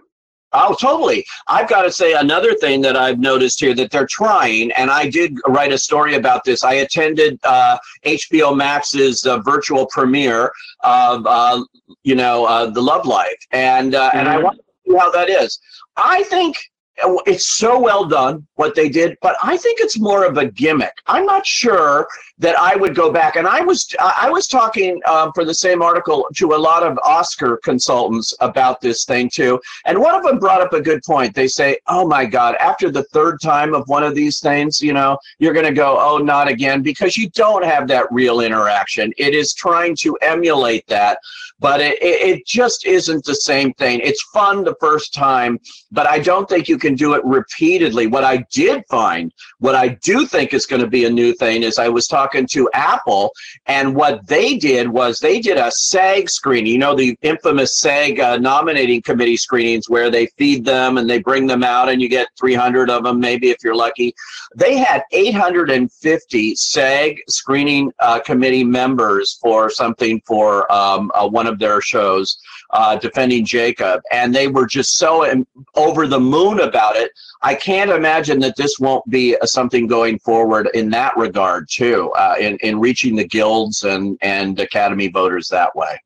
Oh, 0.53 0.75
totally. 0.79 1.25
I've 1.47 1.69
got 1.69 1.83
to 1.83 1.91
say 1.91 2.13
another 2.13 2.53
thing 2.53 2.81
that 2.81 2.97
I've 2.97 3.19
noticed 3.19 3.59
here 3.59 3.73
that 3.75 3.89
they're 3.89 4.07
trying, 4.07 4.71
and 4.73 4.91
I 4.91 5.09
did 5.09 5.37
write 5.47 5.71
a 5.71 5.77
story 5.77 6.15
about 6.15 6.43
this. 6.43 6.63
I 6.63 6.73
attended 6.73 7.39
uh, 7.43 7.77
HBO 8.05 8.55
Max's 8.55 9.25
uh, 9.25 9.39
virtual 9.39 9.85
premiere 9.87 10.51
of, 10.81 11.25
uh, 11.25 11.63
you 12.03 12.15
know, 12.15 12.45
uh, 12.45 12.69
The 12.69 12.81
Love 12.81 13.05
Life, 13.05 13.47
and 13.51 13.93
mm-hmm. 13.93 14.17
and 14.17 14.27
I 14.27 14.35
mm-hmm. 14.35 14.43
want 14.43 14.57
to 14.57 14.63
see 14.91 14.97
how 14.97 15.11
that 15.11 15.29
is. 15.29 15.59
I 15.95 16.23
think 16.23 16.57
it's 16.97 17.47
so 17.47 17.79
well 17.79 18.05
done 18.05 18.45
what 18.55 18.75
they 18.75 18.89
did, 18.89 19.17
but 19.21 19.35
I 19.41 19.57
think 19.57 19.79
it's 19.79 19.99
more 19.99 20.25
of 20.25 20.37
a 20.37 20.45
gimmick. 20.45 20.93
I'm 21.07 21.25
not 21.25 21.45
sure 21.45 22.07
that 22.37 22.57
I 22.59 22.75
would 22.75 22.95
go 22.95 23.11
back. 23.11 23.35
And 23.35 23.47
I 23.47 23.61
was 23.61 23.87
I 23.99 24.29
was 24.29 24.47
talking 24.47 24.99
um, 25.07 25.31
for 25.33 25.45
the 25.45 25.53
same 25.53 25.81
article 25.81 26.27
to 26.35 26.53
a 26.53 26.57
lot 26.57 26.83
of 26.83 26.97
Oscar 27.03 27.57
consultants 27.57 28.33
about 28.39 28.81
this 28.81 29.05
thing 29.05 29.29
too, 29.29 29.59
and 29.85 29.99
one 29.99 30.15
of 30.15 30.23
them 30.23 30.39
brought 30.39 30.61
up 30.61 30.73
a 30.73 30.81
good 30.81 31.01
point. 31.03 31.33
They 31.33 31.47
say, 31.47 31.77
"Oh 31.87 32.07
my 32.07 32.25
God, 32.25 32.55
after 32.55 32.91
the 32.91 33.03
third 33.05 33.39
time 33.41 33.73
of 33.73 33.87
one 33.87 34.03
of 34.03 34.15
these 34.15 34.39
things, 34.39 34.81
you 34.81 34.93
know, 34.93 35.17
you're 35.39 35.53
going 35.53 35.65
to 35.65 35.73
go, 35.73 35.97
oh, 35.99 36.17
not 36.17 36.47
again," 36.47 36.81
because 36.81 37.17
you 37.17 37.29
don't 37.29 37.63
have 37.63 37.87
that 37.87 38.11
real 38.11 38.41
interaction. 38.41 39.13
It 39.17 39.33
is 39.33 39.53
trying 39.53 39.95
to 39.97 40.17
emulate 40.21 40.85
that, 40.87 41.19
but 41.61 41.79
it, 41.79 41.97
it 42.01 42.45
just 42.45 42.85
isn't 42.85 43.23
the 43.23 43.35
same 43.35 43.71
thing. 43.75 44.01
It's 44.03 44.21
fun 44.33 44.63
the 44.63 44.75
first 44.81 45.13
time, 45.13 45.59
but 45.91 46.07
I 46.07 46.17
don't 46.17 46.49
think 46.49 46.67
you 46.67 46.77
can 46.77 46.95
do 46.95 47.13
it 47.13 47.23
repeatedly. 47.23 48.07
What 48.07 48.23
I 48.23 48.43
did 48.51 48.83
find, 48.89 49.31
what 49.59 49.75
I 49.75 49.89
do 50.03 50.25
think 50.25 50.53
is 50.53 50.65
going 50.65 50.81
to 50.81 50.87
be 50.87 51.05
a 51.05 51.09
new 51.09 51.33
thing, 51.33 51.61
is 51.61 51.77
I 51.77 51.87
was 51.87 52.07
talking 52.07 52.47
to 52.47 52.67
Apple, 52.73 53.31
and 53.67 53.95
what 53.95 54.25
they 54.27 54.57
did 54.57 54.89
was 54.89 55.19
they 55.19 55.39
did 55.39 55.57
a 55.57 55.71
SAG 55.71 56.29
screening. 56.29 56.73
You 56.73 56.79
know, 56.79 56.95
the 56.95 57.15
infamous 57.21 57.77
SAG 57.77 58.19
uh, 58.19 58.37
nominating 58.37 59.03
committee 59.03 59.37
screenings 59.37 59.87
where 59.87 60.09
they 60.09 60.25
feed 60.37 60.65
them 60.65 60.97
and 60.97 61.07
they 61.07 61.19
bring 61.19 61.45
them 61.45 61.63
out, 61.63 61.89
and 61.89 62.01
you 62.01 62.09
get 62.09 62.27
300 62.39 62.89
of 62.89 63.03
them, 63.03 63.19
maybe 63.19 63.51
if 63.51 63.57
you're 63.63 63.75
lucky. 63.75 64.13
They 64.55 64.77
had 64.77 65.03
850 65.11 66.55
SAG 66.55 67.19
screening 67.29 67.91
uh, 67.99 68.19
committee 68.19 68.63
members 68.63 69.37
for 69.41 69.69
something 69.69 70.21
for 70.25 70.71
um, 70.71 71.11
uh, 71.13 71.27
one 71.27 71.47
of 71.50 71.50
their 71.59 71.81
shows, 71.81 72.37
uh, 72.71 72.95
defending 72.97 73.45
Jacob, 73.45 74.01
and 74.11 74.33
they 74.33 74.47
were 74.47 74.65
just 74.65 74.97
so 74.97 75.43
over 75.75 76.07
the 76.07 76.19
moon 76.19 76.59
about 76.59 76.95
it. 76.95 77.11
I 77.41 77.55
can't 77.55 77.91
imagine 77.91 78.39
that 78.39 78.55
this 78.55 78.79
won't 78.79 79.07
be 79.09 79.35
something 79.45 79.87
going 79.87 80.19
forward 80.19 80.69
in 80.73 80.89
that 80.91 81.15
regard 81.17 81.67
too, 81.69 82.11
uh, 82.11 82.35
in 82.39 82.57
in 82.57 82.79
reaching 82.79 83.15
the 83.15 83.27
guilds 83.27 83.83
and 83.83 84.17
and 84.21 84.59
academy 84.59 85.07
voters 85.07 85.47
that 85.49 85.75
way. 85.75 85.99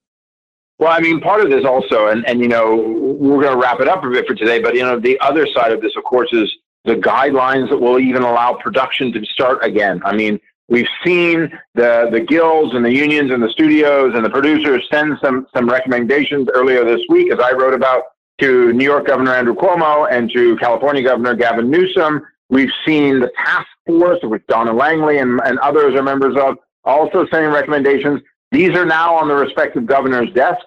Well, 0.78 0.92
I 0.92 1.00
mean, 1.00 1.22
part 1.22 1.42
of 1.42 1.50
this 1.50 1.64
also, 1.64 2.08
and, 2.08 2.26
and 2.28 2.42
you 2.42 2.50
know, 2.50 2.76
we're 2.76 3.42
going 3.42 3.54
to 3.54 3.62
wrap 3.62 3.80
it 3.80 3.88
up 3.88 4.04
a 4.04 4.10
bit 4.10 4.28
for 4.28 4.36
today, 4.36 4.60
but 4.60 4.76
you 4.76 4.82
know, 4.82 5.00
the 5.00 5.18
other 5.22 5.48
side 5.48 5.72
of 5.72 5.82
this, 5.82 5.94
of 5.96 6.04
course, 6.04 6.28
is 6.34 6.54
the 6.84 6.96
guidelines 6.96 7.70
that 7.70 7.78
will 7.78 7.98
even 7.98 8.24
allow 8.24 8.54
production 8.54 9.12
to 9.14 9.26
start 9.26 9.64
again. 9.64 10.02
I 10.04 10.14
mean, 10.14 10.40
we've 10.68 10.88
seen 11.04 11.52
the 11.76 12.10
the 12.12 12.20
guilds 12.20 12.74
and 12.74 12.84
the 12.84 12.94
unions 12.94 13.32
and 13.32 13.42
the 13.42 13.50
studios 13.50 14.14
and 14.16 14.26
the 14.26 14.30
producers 14.30 14.86
send 14.92 15.18
some 15.24 15.48
some 15.56 15.70
recommendations 15.70 16.48
earlier 16.54 16.84
this 16.84 17.02
week, 17.10 17.32
as 17.32 17.40
I 17.40 17.52
wrote 17.54 17.74
about 17.74 18.04
to 18.40 18.74
New 18.74 18.84
York 18.84 19.08
Governor 19.08 19.34
Andrew 19.34 19.56
Cuomo 19.56 20.12
and 20.12 20.32
to 20.34 20.58
California 20.58 21.04
Governor 21.04 21.36
Gavin 21.36 21.70
Newsom. 21.70 22.22
We've 22.50 22.72
seen 22.86 23.20
the 23.20 23.32
task 23.38 23.68
force, 23.88 24.20
which 24.24 24.46
Donna 24.48 24.74
Langley 24.74 25.20
and, 25.20 25.40
and 25.46 25.58
others 25.60 25.96
are 25.96 26.04
members 26.04 26.36
of, 26.38 26.58
also 26.84 27.26
sending 27.32 27.52
recommendations. 27.52 28.22
These 28.52 28.76
are 28.76 28.86
now 28.86 29.16
on 29.16 29.28
the 29.28 29.36
respective 29.36 29.86
governors' 29.86 30.30
desks. 30.34 30.64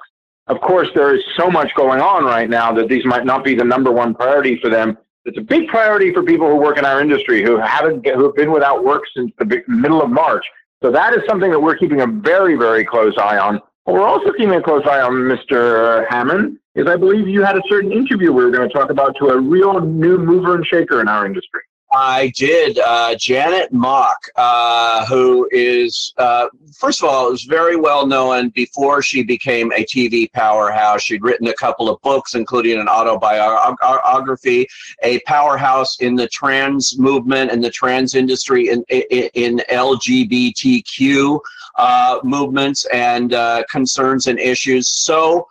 Of 0.49 0.61
course, 0.61 0.89
there 0.95 1.15
is 1.15 1.23
so 1.37 1.51
much 1.51 1.71
going 1.77 2.01
on 2.01 2.25
right 2.25 2.49
now 2.49 2.73
that 2.73 2.89
these 2.89 3.05
might 3.05 3.25
not 3.25 3.45
be 3.45 3.55
the 3.55 3.65
number 3.65 3.93
one 3.93 4.15
priority 4.15 4.59
for 4.61 4.71
them. 4.71 4.97
It's 5.29 5.37
a 5.37 5.43
big 5.43 5.69
priority 5.69 6.11
for 6.15 6.23
people 6.23 6.49
who 6.49 6.57
work 6.57 6.79
in 6.79 6.87
our 6.87 7.03
industry 7.03 7.43
who 7.43 7.59
haven't 7.59 8.07
who 8.07 8.25
have 8.25 8.35
been 8.35 8.51
without 8.51 8.83
work 8.83 9.03
since 9.15 9.31
the 9.39 9.63
middle 9.69 10.01
of 10.01 10.09
March. 10.09 10.43
So 10.83 10.91
that 10.91 11.13
is 11.13 11.21
something 11.29 11.51
that 11.51 11.61
we're 11.61 11.77
keeping 11.77 12.01
a 12.01 12.07
very 12.07 12.55
very 12.55 12.83
close 12.83 13.13
eye 13.19 13.37
on. 13.37 13.61
But 13.85 13.93
we're 13.93 14.07
also 14.07 14.33
keeping 14.33 14.55
a 14.55 14.63
close 14.63 14.87
eye 14.87 15.03
on 15.03 15.13
Mr. 15.13 16.09
Hammond 16.09 16.59
is 16.75 16.87
I 16.87 16.97
believe 16.97 17.29
you 17.29 17.43
had 17.45 17.57
a 17.57 17.63
certain 17.69 17.93
interview 17.93 18.33
we 18.33 18.43
were 18.43 18.51
going 18.51 18.67
to 18.67 18.73
talk 18.73 18.89
about 18.89 19.17
to 19.19 19.27
a 19.27 19.39
real 19.39 19.79
new 19.81 20.17
mover 20.17 20.55
and 20.55 20.65
shaker 20.65 21.03
in 21.03 21.09
our 21.09 21.27
industry. 21.27 21.61
I 21.91 22.33
did. 22.37 22.79
Uh, 22.79 23.15
Janet 23.15 23.73
Mock, 23.73 24.19
uh, 24.37 25.07
who 25.07 25.49
is, 25.51 26.13
uh, 26.19 26.49
first 26.77 27.03
of 27.03 27.09
all, 27.09 27.33
is 27.33 27.45
very 27.45 27.77
well 27.77 28.07
known 28.07 28.51
before 28.51 29.01
she 29.01 29.23
became 29.23 29.73
a 29.73 29.85
TV 29.85 30.31
powerhouse. 30.33 31.03
She'd 31.03 31.23
written 31.23 31.49
a 31.49 31.55
couple 31.55 31.89
of 31.89 32.01
books, 32.03 32.35
including 32.35 32.79
an 32.79 32.89
autobiography, 32.89 34.69
a 35.03 35.19
powerhouse 35.21 36.01
in 36.01 36.15
the 36.15 36.29
trans 36.29 36.99
movement 36.99 37.51
and 37.51 37.65
the 37.65 37.71
trans 37.71 38.15
industry 38.15 38.69
in, 38.69 38.85
in, 38.91 39.31
in 39.35 39.63
LGBTQ 39.71 41.41
uh, 41.79 42.19
movements 42.23 42.85
and 42.93 43.33
uh, 43.33 43.65
concerns 43.71 44.27
and 44.27 44.39
issues. 44.39 44.89
So, 44.89 45.47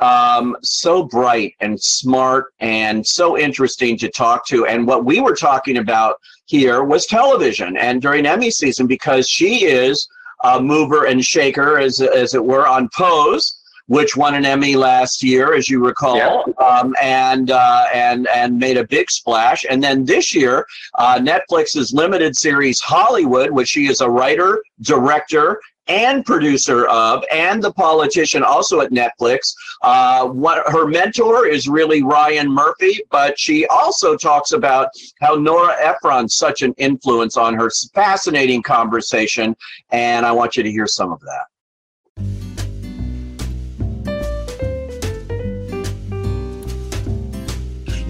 um, 0.00 0.56
so 0.62 1.02
bright 1.02 1.54
and 1.60 1.80
smart 1.80 2.52
and 2.60 3.06
so 3.06 3.38
interesting 3.38 3.96
to 3.98 4.08
talk 4.08 4.46
to. 4.48 4.66
And 4.66 4.86
what 4.86 5.04
we 5.04 5.20
were 5.20 5.36
talking 5.36 5.78
about 5.78 6.20
here 6.46 6.82
was 6.82 7.06
television 7.06 7.76
and 7.76 8.02
during 8.02 8.26
Emmy 8.26 8.50
season 8.50 8.86
because 8.86 9.28
she 9.28 9.66
is 9.66 10.08
a 10.44 10.60
mover 10.60 11.04
and 11.06 11.24
shaker, 11.24 11.78
as, 11.78 12.00
as 12.00 12.34
it 12.34 12.44
were, 12.44 12.66
on 12.66 12.88
Pose. 12.96 13.56
Which 13.86 14.16
won 14.16 14.36
an 14.36 14.44
Emmy 14.44 14.76
last 14.76 15.20
year, 15.20 15.52
as 15.52 15.68
you 15.68 15.84
recall, 15.84 16.16
yeah. 16.16 16.64
um, 16.64 16.94
and 17.02 17.50
uh, 17.50 17.86
and 17.92 18.28
and 18.28 18.56
made 18.56 18.76
a 18.76 18.86
big 18.86 19.10
splash. 19.10 19.66
And 19.68 19.82
then 19.82 20.04
this 20.04 20.32
year, 20.32 20.64
uh, 20.94 21.18
Netflix's 21.18 21.92
limited 21.92 22.36
series 22.36 22.78
Hollywood, 22.78 23.50
which 23.50 23.70
she 23.70 23.88
is 23.88 24.00
a 24.00 24.08
writer, 24.08 24.62
director, 24.82 25.60
and 25.90 26.24
producer 26.24 26.86
of, 26.86 27.24
and 27.32 27.62
the 27.62 27.72
politician 27.72 28.44
also 28.44 28.80
at 28.80 28.92
Netflix. 28.92 29.52
Uh, 29.82 30.28
what 30.28 30.66
her 30.70 30.86
mentor 30.86 31.46
is 31.46 31.68
really 31.68 32.02
Ryan 32.02 32.48
Murphy, 32.48 33.00
but 33.10 33.38
she 33.38 33.66
also 33.66 34.16
talks 34.16 34.52
about 34.52 34.88
how 35.20 35.34
Nora 35.34 35.74
Ephron's 35.80 36.36
such 36.36 36.62
an 36.62 36.72
influence 36.78 37.36
on 37.36 37.54
her. 37.54 37.70
Fascinating 37.92 38.62
conversation, 38.62 39.56
and 39.90 40.24
I 40.24 40.30
want 40.30 40.56
you 40.56 40.62
to 40.62 40.70
hear 40.70 40.86
some 40.86 41.12
of 41.12 41.20
that. 41.20 41.49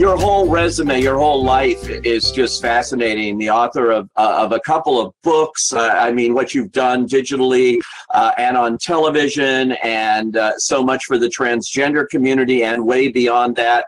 Your 0.00 0.16
whole 0.16 0.49
resume, 0.49 0.99
your 0.99 1.19
whole 1.19 1.45
life 1.45 1.87
is 1.87 2.33
just 2.33 2.62
fascinating. 2.62 3.37
The 3.37 3.50
author 3.50 3.90
of, 3.90 4.09
uh, 4.16 4.35
of 4.38 4.52
a 4.52 4.61
couple 4.61 4.99
of 4.99 5.12
books. 5.23 5.75
Uh, 5.75 5.90
I 5.90 6.11
mean, 6.11 6.33
what 6.33 6.54
you've 6.54 6.73
done 6.73 7.07
digitally 7.07 7.78
uh, 8.14 8.33
and 8.38 8.57
on 8.57 8.78
television, 8.78 9.73
and 9.83 10.38
uh, 10.38 10.57
so 10.57 10.83
much 10.83 11.04
for 11.04 11.19
the 11.19 11.26
transgender 11.26 12.09
community, 12.09 12.64
and 12.64 12.87
way 12.87 13.09
beyond 13.09 13.57
that. 13.57 13.85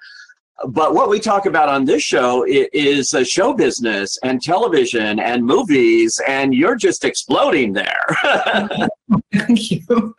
But 0.69 0.95
what 0.95 1.09
we 1.09 1.19
talk 1.19 1.47
about 1.47 1.71
on 1.71 1.87
this 1.87 2.02
show 2.02 2.45
is 2.47 3.16
show 3.25 3.54
business 3.54 4.19
and 4.23 4.42
television 4.42 5.19
and 5.19 5.42
movies, 5.42 6.21
and 6.28 6.54
you're 6.54 6.76
just 6.76 7.07
exploding 7.07 7.73
there. 7.73 8.07
Thank 9.33 9.71
you 9.71 10.14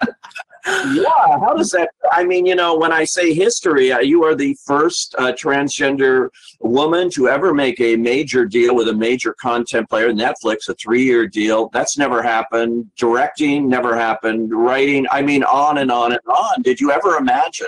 yeah 0.65 1.39
how 1.39 1.53
does 1.53 1.71
that 1.71 1.89
i 2.11 2.23
mean 2.23 2.45
you 2.45 2.55
know 2.55 2.77
when 2.77 2.91
i 2.91 3.03
say 3.03 3.33
history 3.33 3.91
uh, 3.91 3.99
you 3.99 4.23
are 4.23 4.33
the 4.33 4.55
first 4.65 5.13
uh, 5.17 5.31
transgender 5.33 6.29
woman 6.61 7.09
to 7.09 7.27
ever 7.27 7.53
make 7.53 7.79
a 7.81 7.97
major 7.97 8.45
deal 8.45 8.73
with 8.73 8.87
a 8.87 8.93
major 8.93 9.33
content 9.41 9.89
player 9.89 10.13
netflix 10.13 10.69
a 10.69 10.73
three-year 10.75 11.27
deal. 11.27 11.69
That's 11.73 11.97
never 11.97 12.21
happened. 12.21 12.89
Directing 12.95 13.67
never 13.67 13.95
happened. 13.95 14.53
Writing 14.53 15.05
i 15.11 15.21
mean 15.21 15.43
on 15.43 15.79
and 15.79 15.91
on 15.91 16.13
and 16.13 16.21
on. 16.27 16.61
Did 16.61 16.79
you 16.79 16.91
ever 16.91 17.17
imagine 17.17 17.67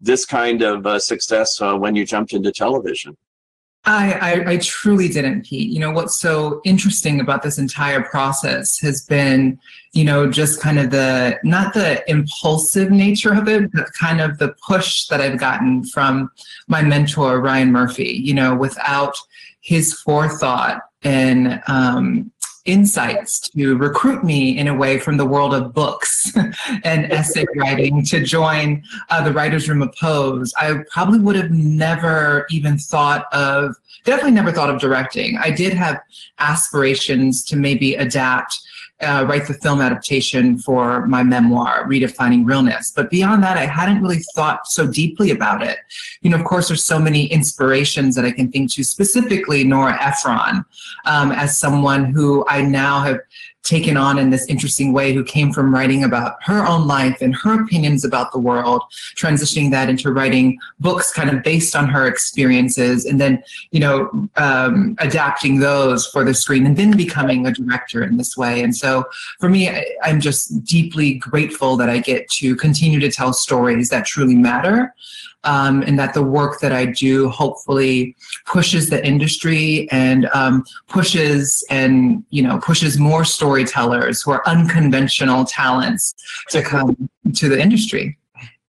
this 0.00 0.24
kind 0.24 0.62
of 0.62 0.86
uh, 0.86 0.98
success 0.98 1.60
uh, 1.60 1.76
when 1.76 1.94
you 1.94 2.04
jumped 2.04 2.32
into 2.32 2.52
television 2.52 3.16
I, 3.84 4.12
I, 4.12 4.50
I 4.52 4.56
truly 4.58 5.08
didn't, 5.08 5.46
Pete. 5.46 5.70
You 5.70 5.80
know, 5.80 5.90
what's 5.90 6.18
so 6.18 6.60
interesting 6.64 7.20
about 7.20 7.42
this 7.42 7.58
entire 7.58 8.02
process 8.02 8.78
has 8.78 9.04
been, 9.04 9.58
you 9.92 10.04
know, 10.04 10.30
just 10.30 10.60
kind 10.60 10.78
of 10.78 10.90
the 10.90 11.38
not 11.42 11.74
the 11.74 12.08
impulsive 12.08 12.92
nature 12.92 13.34
of 13.34 13.48
it, 13.48 13.72
but 13.72 13.92
kind 13.98 14.20
of 14.20 14.38
the 14.38 14.54
push 14.64 15.06
that 15.06 15.20
I've 15.20 15.38
gotten 15.38 15.84
from 15.84 16.30
my 16.68 16.82
mentor, 16.82 17.40
Ryan 17.40 17.72
Murphy, 17.72 18.20
you 18.24 18.34
know, 18.34 18.54
without 18.54 19.16
his 19.60 19.92
forethought 19.94 20.82
and 21.02 21.60
um, 21.66 22.30
insights 22.64 23.40
to 23.50 23.76
recruit 23.76 24.22
me 24.22 24.56
in 24.56 24.68
a 24.68 24.74
way 24.74 24.98
from 24.98 25.16
the 25.16 25.26
world 25.26 25.52
of 25.52 25.72
books 25.72 26.32
and 26.84 27.12
essay 27.12 27.44
writing 27.56 28.04
to 28.04 28.22
join 28.22 28.82
uh, 29.10 29.22
the 29.22 29.32
Writers 29.32 29.68
Room 29.68 29.82
of 29.82 29.94
Pose, 30.00 30.54
I 30.56 30.82
probably 30.90 31.18
would 31.20 31.36
have 31.36 31.50
never 31.50 32.46
even 32.50 32.78
thought 32.78 33.26
of, 33.32 33.74
definitely 34.04 34.32
never 34.32 34.52
thought 34.52 34.70
of 34.70 34.80
directing. 34.80 35.36
I 35.38 35.50
did 35.50 35.72
have 35.72 36.00
aspirations 36.38 37.44
to 37.46 37.56
maybe 37.56 37.94
adapt 37.94 38.60
uh, 39.02 39.24
write 39.28 39.46
the 39.46 39.54
film 39.54 39.80
adaptation 39.80 40.58
for 40.58 41.06
my 41.06 41.22
memoir, 41.22 41.84
Redefining 41.86 42.46
Realness. 42.46 42.92
But 42.94 43.10
beyond 43.10 43.42
that, 43.42 43.56
I 43.56 43.66
hadn't 43.66 44.02
really 44.02 44.22
thought 44.34 44.66
so 44.66 44.86
deeply 44.86 45.30
about 45.30 45.62
it. 45.62 45.78
You 46.22 46.30
know, 46.30 46.36
of 46.36 46.44
course, 46.44 46.68
there's 46.68 46.84
so 46.84 46.98
many 46.98 47.26
inspirations 47.26 48.14
that 48.14 48.24
I 48.24 48.30
can 48.30 48.50
think 48.50 48.72
to, 48.72 48.84
specifically 48.84 49.64
Nora 49.64 50.00
Ephron, 50.00 50.64
um, 51.04 51.32
as 51.32 51.58
someone 51.58 52.06
who 52.06 52.44
I 52.48 52.62
now 52.62 53.00
have 53.00 53.18
taken 53.62 53.96
on 53.96 54.18
in 54.18 54.30
this 54.30 54.46
interesting 54.46 54.92
way 54.92 55.12
who 55.12 55.22
came 55.22 55.52
from 55.52 55.72
writing 55.72 56.04
about 56.04 56.36
her 56.42 56.66
own 56.66 56.86
life 56.86 57.20
and 57.20 57.34
her 57.34 57.62
opinions 57.62 58.04
about 58.04 58.32
the 58.32 58.38
world 58.38 58.82
transitioning 59.16 59.70
that 59.70 59.88
into 59.88 60.12
writing 60.12 60.58
books 60.80 61.12
kind 61.12 61.30
of 61.30 61.42
based 61.42 61.76
on 61.76 61.88
her 61.88 62.06
experiences 62.06 63.04
and 63.04 63.20
then 63.20 63.42
you 63.70 63.80
know 63.80 64.28
um, 64.36 64.96
adapting 64.98 65.60
those 65.60 66.06
for 66.06 66.24
the 66.24 66.34
screen 66.34 66.66
and 66.66 66.76
then 66.76 66.96
becoming 66.96 67.46
a 67.46 67.52
director 67.52 68.02
in 68.02 68.16
this 68.16 68.36
way. 68.36 68.62
And 68.62 68.74
so 68.74 69.04
for 69.38 69.48
me 69.48 69.68
I, 69.68 69.84
i'm 70.02 70.20
just 70.20 70.64
deeply 70.64 71.14
grateful 71.14 71.76
that 71.76 71.88
i 71.88 71.98
get 71.98 72.28
to 72.30 72.56
continue 72.56 73.00
to 73.00 73.10
tell 73.10 73.32
stories 73.32 73.88
that 73.90 74.06
truly 74.06 74.34
matter 74.34 74.94
um, 75.44 75.82
and 75.82 75.98
that 75.98 76.14
the 76.14 76.22
work 76.22 76.60
that 76.60 76.72
I 76.72 76.86
do 76.86 77.28
hopefully 77.28 78.16
pushes 78.46 78.90
the 78.90 79.04
industry 79.04 79.88
and 79.90 80.26
um, 80.34 80.64
pushes 80.88 81.64
and 81.70 82.24
you 82.30 82.42
know 82.42 82.58
pushes 82.58 82.98
more 82.98 83.24
storytellers 83.24 84.22
who 84.22 84.30
are 84.32 84.42
unconventional 84.46 85.44
talents 85.44 86.14
to 86.48 86.62
come 86.62 87.08
to 87.34 87.48
the 87.48 87.60
industry. 87.60 88.18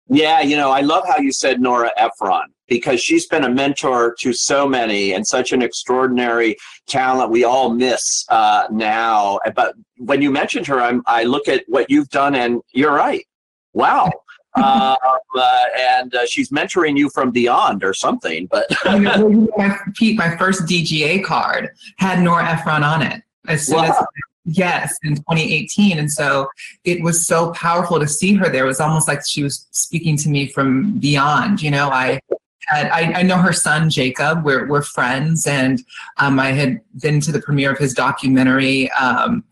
Yeah, 0.10 0.42
you 0.42 0.58
know, 0.58 0.70
I 0.70 0.82
love 0.82 1.06
how 1.08 1.18
you 1.18 1.32
said 1.32 1.62
Nora 1.62 1.92
Ephron 1.98 2.53
because 2.68 3.01
she's 3.01 3.27
been 3.27 3.44
a 3.44 3.50
mentor 3.50 4.15
to 4.20 4.34
so 4.34 4.68
many 4.68 5.13
and 5.13 5.25
such 5.25 5.51
an 5.51 5.62
extraordinary 5.62 6.56
talent 6.88 7.32
we 7.32 7.44
all 7.44 7.70
miss 7.70 8.25
uh, 8.30 8.65
now. 8.72 9.39
But 9.56 9.75
when 9.98 10.22
you 10.22 10.32
mentioned 10.32 10.68
her, 10.68 10.80
I'm, 10.80 11.03
I 11.06 11.24
look 11.24 11.48
at 11.48 11.63
what 11.68 11.89
you've 11.89 12.10
done, 12.10 12.36
and 12.36 12.62
you're 12.74 12.94
right. 12.94 13.25
Wow, 13.74 14.12
uh, 14.55 14.95
uh, 15.36 15.63
and 15.77 16.13
uh, 16.15 16.25
she's 16.25 16.50
mentoring 16.50 16.98
you 16.98 17.10
from 17.10 17.31
beyond 17.31 17.83
or 17.83 17.93
something. 17.93 18.48
But 18.48 18.65
you 18.86 19.00
know, 19.00 19.48
my, 19.57 19.77
Pete, 19.95 20.17
my 20.17 20.38
first 20.38 20.63
DGA 20.63 21.24
card 21.24 21.69
had 21.98 22.22
Nora 22.22 22.50
Ephron 22.50 22.83
on 22.83 23.01
it. 23.01 23.22
As 23.48 23.65
soon 23.65 23.77
wow. 23.77 23.89
as 24.00 24.05
yes, 24.45 24.98
in 25.03 25.15
2018, 25.15 26.00
and 26.00 26.12
so 26.12 26.48
it 26.83 27.01
was 27.03 27.25
so 27.25 27.51
powerful 27.53 28.00
to 28.00 28.07
see 28.07 28.33
her 28.36 28.50
there. 28.50 28.63
It 28.63 28.67
was 28.67 28.79
almost 28.79 29.07
like 29.07 29.25
she 29.25 29.43
was 29.43 29.67
speaking 29.72 30.17
to 30.17 30.29
me 30.29 30.48
from 30.48 30.98
beyond. 31.00 31.62
You 31.62 31.72
know, 31.72 31.89
I 31.89 32.19
had, 32.67 32.89
I, 32.89 33.19
I, 33.19 33.24
know 33.24 33.38
her 33.38 33.51
son 33.51 33.89
Jacob. 33.89 34.45
We're 34.45 34.67
we're 34.67 34.81
friends, 34.81 35.48
and 35.48 35.83
um, 36.17 36.39
I 36.39 36.51
had 36.51 36.79
been 37.01 37.19
to 37.22 37.31
the 37.31 37.41
premiere 37.41 37.72
of 37.72 37.77
his 37.77 37.93
documentary. 37.93 38.89
Um, 38.91 39.43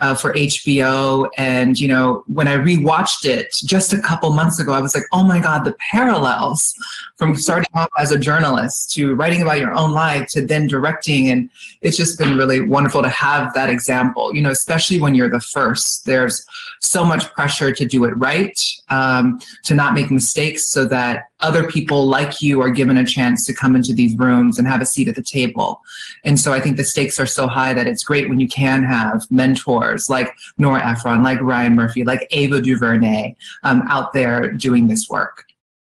uh, 0.00 0.14
for 0.14 0.32
HBO. 0.34 1.28
And, 1.36 1.78
you 1.78 1.88
know, 1.88 2.24
when 2.26 2.48
I 2.48 2.56
rewatched 2.56 3.24
it 3.24 3.52
just 3.64 3.92
a 3.92 4.00
couple 4.00 4.30
months 4.32 4.60
ago, 4.60 4.72
I 4.72 4.80
was 4.80 4.94
like, 4.94 5.04
oh 5.12 5.24
my 5.24 5.40
God, 5.40 5.64
the 5.64 5.74
parallels 5.90 6.74
from 7.16 7.34
starting 7.36 7.70
off 7.74 7.88
as 7.98 8.12
a 8.12 8.18
journalist 8.18 8.92
to 8.92 9.14
writing 9.14 9.42
about 9.42 9.58
your 9.58 9.74
own 9.74 9.92
life 9.92 10.28
to 10.28 10.46
then 10.46 10.66
directing. 10.66 11.30
And 11.30 11.50
it's 11.80 11.96
just 11.96 12.18
been 12.18 12.36
really 12.36 12.60
wonderful 12.60 13.02
to 13.02 13.08
have 13.08 13.52
that 13.54 13.70
example, 13.70 14.34
you 14.34 14.42
know, 14.42 14.50
especially 14.50 15.00
when 15.00 15.14
you're 15.14 15.30
the 15.30 15.40
first. 15.40 16.04
There's 16.06 16.46
so 16.80 17.04
much 17.04 17.32
pressure 17.32 17.72
to 17.72 17.84
do 17.84 18.04
it 18.04 18.16
right, 18.16 18.60
um, 18.90 19.40
to 19.64 19.74
not 19.74 19.94
make 19.94 20.10
mistakes 20.10 20.68
so 20.68 20.84
that 20.86 21.24
other 21.40 21.68
people 21.70 22.06
like 22.06 22.42
you 22.42 22.60
are 22.60 22.70
given 22.70 22.98
a 22.98 23.04
chance 23.04 23.46
to 23.46 23.52
come 23.52 23.76
into 23.76 23.92
these 23.92 24.16
rooms 24.16 24.58
and 24.58 24.66
have 24.66 24.80
a 24.80 24.86
seat 24.86 25.08
at 25.08 25.14
the 25.14 25.22
table. 25.22 25.80
And 26.24 26.38
so 26.38 26.52
I 26.52 26.60
think 26.60 26.76
the 26.76 26.84
stakes 26.84 27.20
are 27.20 27.26
so 27.26 27.46
high 27.46 27.72
that 27.74 27.86
it's 27.86 28.02
great 28.02 28.28
when 28.28 28.40
you 28.40 28.48
can 28.48 28.82
have 28.82 29.24
mentors 29.30 29.87
like 30.08 30.34
Nora 30.58 30.86
Ephron, 30.86 31.22
like 31.22 31.40
Ryan 31.40 31.74
Murphy, 31.74 32.04
like 32.04 32.26
Ava 32.30 32.60
DuVernay 32.60 33.34
um, 33.62 33.82
out 33.88 34.12
there 34.12 34.52
doing 34.52 34.88
this 34.88 35.08
work 35.08 35.44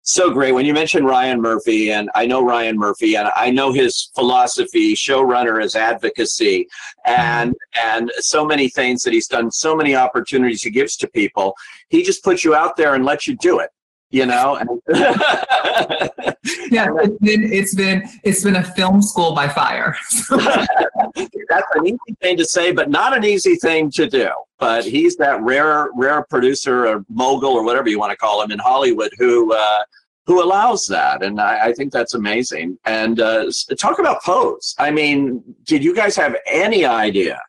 so 0.04 0.32
great 0.32 0.52
when 0.52 0.66
you 0.66 0.74
mentioned 0.74 1.06
Ryan 1.06 1.42
Murphy, 1.42 1.92
and 1.92 2.10
I 2.16 2.26
know 2.26 2.44
Ryan 2.44 2.78
Murphy, 2.78 3.16
and 3.16 3.30
I 3.36 3.52
know 3.52 3.72
his 3.72 4.10
philosophy, 4.16 4.96
showrunner 4.96 5.64
is 5.64 5.76
advocacy, 5.76 6.68
and 7.06 7.56
and 7.82 8.12
so 8.18 8.46
many 8.46 8.68
things 8.68 9.04
that 9.04 9.14
he's 9.14 9.28
done, 9.28 9.52
so 9.52 9.76
many 9.76 9.96
opportunities 9.96 10.64
he 10.64 10.72
gives 10.72 10.98
to 10.98 11.08
people. 11.08 11.56
He 11.90 12.04
just 12.04 12.24
puts 12.24 12.44
you 12.44 12.56
out 12.56 12.78
there 12.78 12.96
and 12.96 13.06
lets 13.06 13.28
you 13.28 13.36
do 13.38 13.60
it 13.60 13.70
you 14.14 14.26
know 14.26 14.60
yeah 16.78 16.88
it's 17.00 17.18
been 17.18 17.44
it's 17.52 17.76
been 17.76 18.02
it's 18.24 18.44
been 18.46 18.56
a 18.56 18.64
film 18.64 19.02
school 19.02 19.36
by 19.36 19.46
fire. 19.46 19.94
That's 20.30 21.68
an 21.76 21.86
easy 21.86 22.16
thing 22.22 22.38
to 22.38 22.46
say 22.46 22.72
but 22.72 22.90
not 22.90 23.16
an 23.16 23.26
easy 23.26 23.56
thing 23.58 23.92
to 23.92 24.08
do. 24.08 24.30
But 24.58 24.86
he's 24.86 25.18
that 25.18 25.42
rare 25.42 25.90
rare 25.96 26.24
producer 26.24 26.88
or 26.88 27.06
mogul 27.10 27.52
or 27.52 27.64
whatever 27.66 27.90
you 27.90 28.00
want 28.00 28.12
to 28.12 28.18
call 28.18 28.42
him 28.42 28.52
in 28.52 28.60
hollywood 28.60 29.12
who 29.18 29.54
uh, 29.54 29.80
who 30.26 30.42
allows 30.42 30.86
that 30.86 31.24
and 31.24 31.42
I, 31.42 31.68
I 31.68 31.74
think 31.74 31.92
that's 31.92 32.14
amazing. 32.14 32.78
And 32.86 33.20
uh, 33.20 33.52
talk 33.78 34.00
about 34.00 34.24
pose. 34.24 34.74
I 34.80 34.92
mean 34.92 35.44
did 35.66 35.84
you 35.84 35.94
guys 35.94 36.16
have 36.16 36.38
any 36.48 36.86
idea 36.86 37.42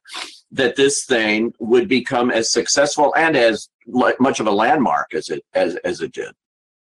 that 0.50 0.74
this 0.74 1.04
thing 1.04 1.54
would 1.61 1.87
become 1.87 2.32
as 2.32 2.50
successful 2.50 3.14
and 3.16 3.37
as 3.37 3.68
much 3.87 4.40
of 4.40 4.48
a 4.48 4.50
landmark 4.50 5.14
as 5.14 5.28
it 5.28 5.44
as, 5.54 5.76
as 5.85 6.00
it 6.00 6.12
did 6.12 6.32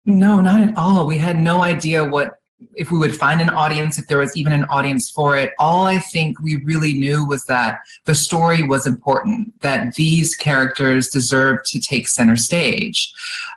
no, 0.05 0.39
not 0.41 0.61
at 0.61 0.77
all. 0.77 1.07
We 1.07 1.17
had 1.17 1.37
no 1.39 1.61
idea 1.61 2.03
what 2.03 2.39
if 2.75 2.91
we 2.91 2.97
would 2.97 3.15
find 3.15 3.41
an 3.41 3.49
audience, 3.49 3.97
if 3.97 4.07
there 4.07 4.17
was 4.17 4.35
even 4.35 4.53
an 4.53 4.65
audience 4.65 5.09
for 5.09 5.37
it. 5.37 5.53
All 5.59 5.85
I 5.85 5.97
think 5.97 6.39
we 6.39 6.57
really 6.57 6.93
knew 6.93 7.25
was 7.25 7.45
that 7.45 7.79
the 8.05 8.15
story 8.15 8.63
was 8.63 8.87
important, 8.87 9.59
that 9.61 9.95
these 9.95 10.35
characters 10.35 11.09
deserved 11.09 11.65
to 11.67 11.79
take 11.79 12.07
center 12.07 12.35
stage. 12.35 13.13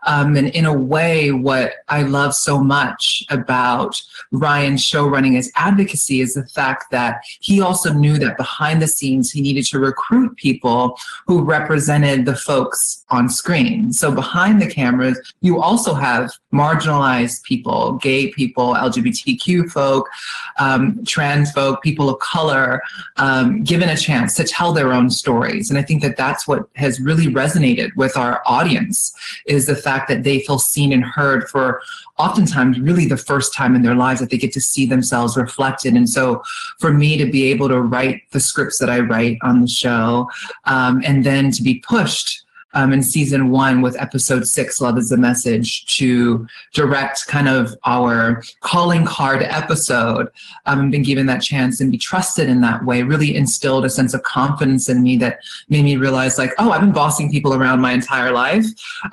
Um, 0.07 0.37
and 0.37 0.49
in 0.49 0.65
a 0.65 0.73
way, 0.73 1.33
what 1.33 1.75
I 1.89 2.03
love 2.03 2.35
so 2.35 2.63
much 2.63 3.25
about 3.31 4.01
Ryan's 4.33 4.83
show 4.83 5.07
running 5.07 5.33
his 5.33 5.53
advocacy 5.57 6.21
is 6.21 6.35
the 6.35 6.47
fact 6.47 6.91
that 6.91 7.21
he 7.41 7.61
also 7.61 7.93
knew 7.93 8.19
that 8.19 8.37
behind 8.37 8.81
the 8.81 8.87
scenes 8.87 9.31
he 9.31 9.41
needed 9.41 9.67
to 9.67 9.79
recruit 9.79 10.37
people 10.37 10.99
who 11.27 11.43
represented 11.43 12.25
the 12.25 12.37
folks 12.37 13.05
on 13.11 13.29
screen. 13.29 13.93
So 13.93 14.13
behind 14.13 14.63
the 14.63 14.71
cameras, 14.71 15.21
you 15.41 15.61
also 15.61 15.95
have 15.95 16.31
marginalized 16.53 17.43
people, 17.43 17.95
gay 17.95 18.31
people, 18.31 18.75
LGBTQ 18.89 19.71
folk, 19.71 20.09
um, 20.59 21.05
trans 21.05 21.53
folk, 21.53 21.83
people 21.83 22.09
of 22.09 22.19
color, 22.21 22.81
um, 23.17 23.63
given 23.63 23.89
a 23.89 23.97
chance 23.97 24.35
to 24.35 24.45
tell 24.45 24.73
their 24.73 24.93
own 24.93 25.11
stories. 25.11 25.71
And 25.71 25.79
I 25.79 25.83
think 25.83 26.03
that 26.03 26.17
that's 26.17 26.47
what 26.47 26.69
has 26.77 27.01
really 27.01 27.27
resonated 27.27 27.95
with 27.97 28.17
our 28.17 28.43
audience 28.47 29.13
is 29.47 29.67
the 29.67 29.77
fact 29.77 30.09
that 30.09 30.23
they 30.23 30.41
feel 30.41 30.59
seen 30.59 30.93
and 30.93 31.05
heard 31.05 31.49
for 31.49 31.81
oftentimes 32.19 32.81
really 32.81 33.07
the 33.07 33.17
first 33.17 33.55
time 33.55 33.75
in 33.75 33.83
their 33.83 33.95
lives 33.95 34.21
that 34.21 34.31
they 34.31 34.39
get 34.39 34.53
to 34.53 34.61
see 34.61 34.87
themselves 34.87 35.37
reflected. 35.37 35.95
And 35.95 36.09
so 36.09 36.43
for 36.79 36.93
me 36.93 37.17
to 37.17 37.27
be 37.27 37.45
able 37.51 37.69
to 37.69 37.81
write 37.81 38.23
the 38.33 38.41
scripts 38.41 38.79
that 38.79 38.91
I 38.91 39.01
write 39.01 39.39
on 39.43 39.61
the 39.61 39.69
show 39.69 40.29
um, 40.65 41.03
and 41.05 41.25
then 41.25 41.51
to 41.53 41.63
be 41.63 41.83
pushed 41.87 42.45
um, 42.75 42.93
in 42.93 43.03
season 43.03 43.51
one 43.51 43.81
with 43.81 44.01
episode 44.01 44.47
six, 44.47 44.81
Love 44.81 44.99
is 44.99 45.09
the 45.09 45.17
Message, 45.17 45.87
to 45.97 46.47
direct 46.75 47.27
kind 47.27 47.49
of 47.49 47.75
our 47.85 48.43
calling 48.61 49.05
card 49.05 49.43
episode 49.43 50.29
um, 50.67 50.81
and 50.81 50.93
been 50.93 51.03
given 51.03 51.27
that 51.27 51.43
chance 51.43 51.81
and 51.81 51.91
be 51.91 51.99
trusted 51.99 52.49
in 52.49 52.61
that 52.61 52.85
way 52.85 53.03
really 53.03 53.35
instilled 53.35 53.85
a 53.85 53.91
sense 53.91 54.15
of 54.15 54.23
confidence 54.23 54.89
in 54.89 55.03
me 55.03 55.17
that 55.17 55.39
made 55.69 55.85
me 55.85 55.97
realize, 55.97 56.39
like, 56.39 56.53
oh, 56.59 56.71
I've 56.71 56.81
been 56.81 56.93
bossing 56.93 57.31
people 57.31 57.55
around 57.55 57.81
my 57.81 57.93
entire 57.93 58.33
life. 58.33 58.67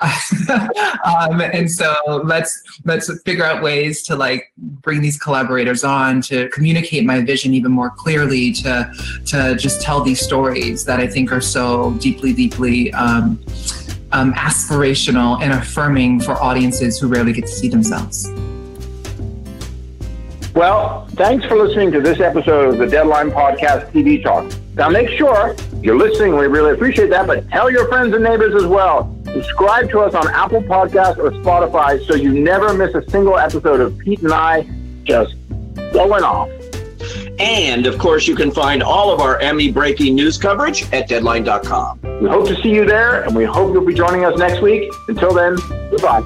um, 1.04 1.40
and 1.40 1.70
so 1.70 2.22
let's 2.24 2.62
let's 2.84 3.10
figure 3.22 3.44
out 3.44 3.62
ways 3.62 4.02
to 4.04 4.16
like 4.16 4.52
bring 4.56 5.00
these 5.00 5.18
collaborators 5.18 5.84
on 5.84 6.20
to 6.22 6.48
communicate 6.50 7.04
my 7.04 7.20
vision 7.20 7.54
even 7.54 7.72
more 7.72 7.90
clearly 7.90 8.52
to 8.52 8.92
to 9.24 9.56
just 9.56 9.80
tell 9.80 10.02
these 10.02 10.20
stories 10.20 10.84
that 10.84 11.00
I 11.00 11.06
think 11.06 11.32
are 11.32 11.40
so 11.40 11.92
deeply, 11.94 12.32
deeply 12.32 12.92
um, 12.92 13.38
um, 14.16 14.32
aspirational 14.34 15.40
and 15.42 15.52
affirming 15.52 16.20
for 16.20 16.32
audiences 16.42 16.98
who 16.98 17.06
rarely 17.06 17.32
get 17.32 17.42
to 17.42 17.52
see 17.52 17.68
themselves. 17.68 18.28
Well, 20.54 21.06
thanks 21.16 21.44
for 21.44 21.56
listening 21.56 21.92
to 21.92 22.00
this 22.00 22.18
episode 22.18 22.70
of 22.70 22.78
the 22.78 22.86
Deadline 22.86 23.30
Podcast 23.30 23.92
TV 23.92 24.22
Talk. 24.22 24.50
Now, 24.74 24.88
make 24.88 25.10
sure 25.10 25.54
you're 25.82 25.98
listening. 25.98 26.34
We 26.34 26.46
really 26.46 26.72
appreciate 26.72 27.10
that, 27.10 27.26
but 27.26 27.46
tell 27.50 27.70
your 27.70 27.88
friends 27.88 28.14
and 28.14 28.24
neighbors 28.24 28.54
as 28.54 28.66
well. 28.66 29.14
Subscribe 29.26 29.90
to 29.90 30.00
us 30.00 30.14
on 30.14 30.28
Apple 30.28 30.62
Podcasts 30.62 31.18
or 31.18 31.30
Spotify 31.42 32.04
so 32.06 32.14
you 32.14 32.32
never 32.32 32.72
miss 32.72 32.94
a 32.94 33.08
single 33.10 33.36
episode 33.36 33.80
of 33.80 33.98
Pete 33.98 34.22
and 34.22 34.32
I 34.32 34.66
just 35.04 35.34
going 35.92 36.24
off. 36.24 36.48
And 37.38 37.86
of 37.86 37.98
course, 37.98 38.26
you 38.26 38.34
can 38.34 38.50
find 38.50 38.82
all 38.82 39.12
of 39.12 39.20
our 39.20 39.38
Emmy 39.40 39.70
breaking 39.70 40.14
news 40.14 40.38
coverage 40.38 40.90
at 40.92 41.08
deadline.com. 41.08 42.00
We 42.20 42.28
hope 42.28 42.46
to 42.48 42.56
see 42.62 42.70
you 42.70 42.86
there, 42.86 43.24
and 43.24 43.36
we 43.36 43.44
hope 43.44 43.72
you'll 43.72 43.84
be 43.84 43.94
joining 43.94 44.24
us 44.24 44.38
next 44.38 44.62
week. 44.62 44.90
Until 45.08 45.34
then, 45.34 45.56
goodbye. 45.90 46.24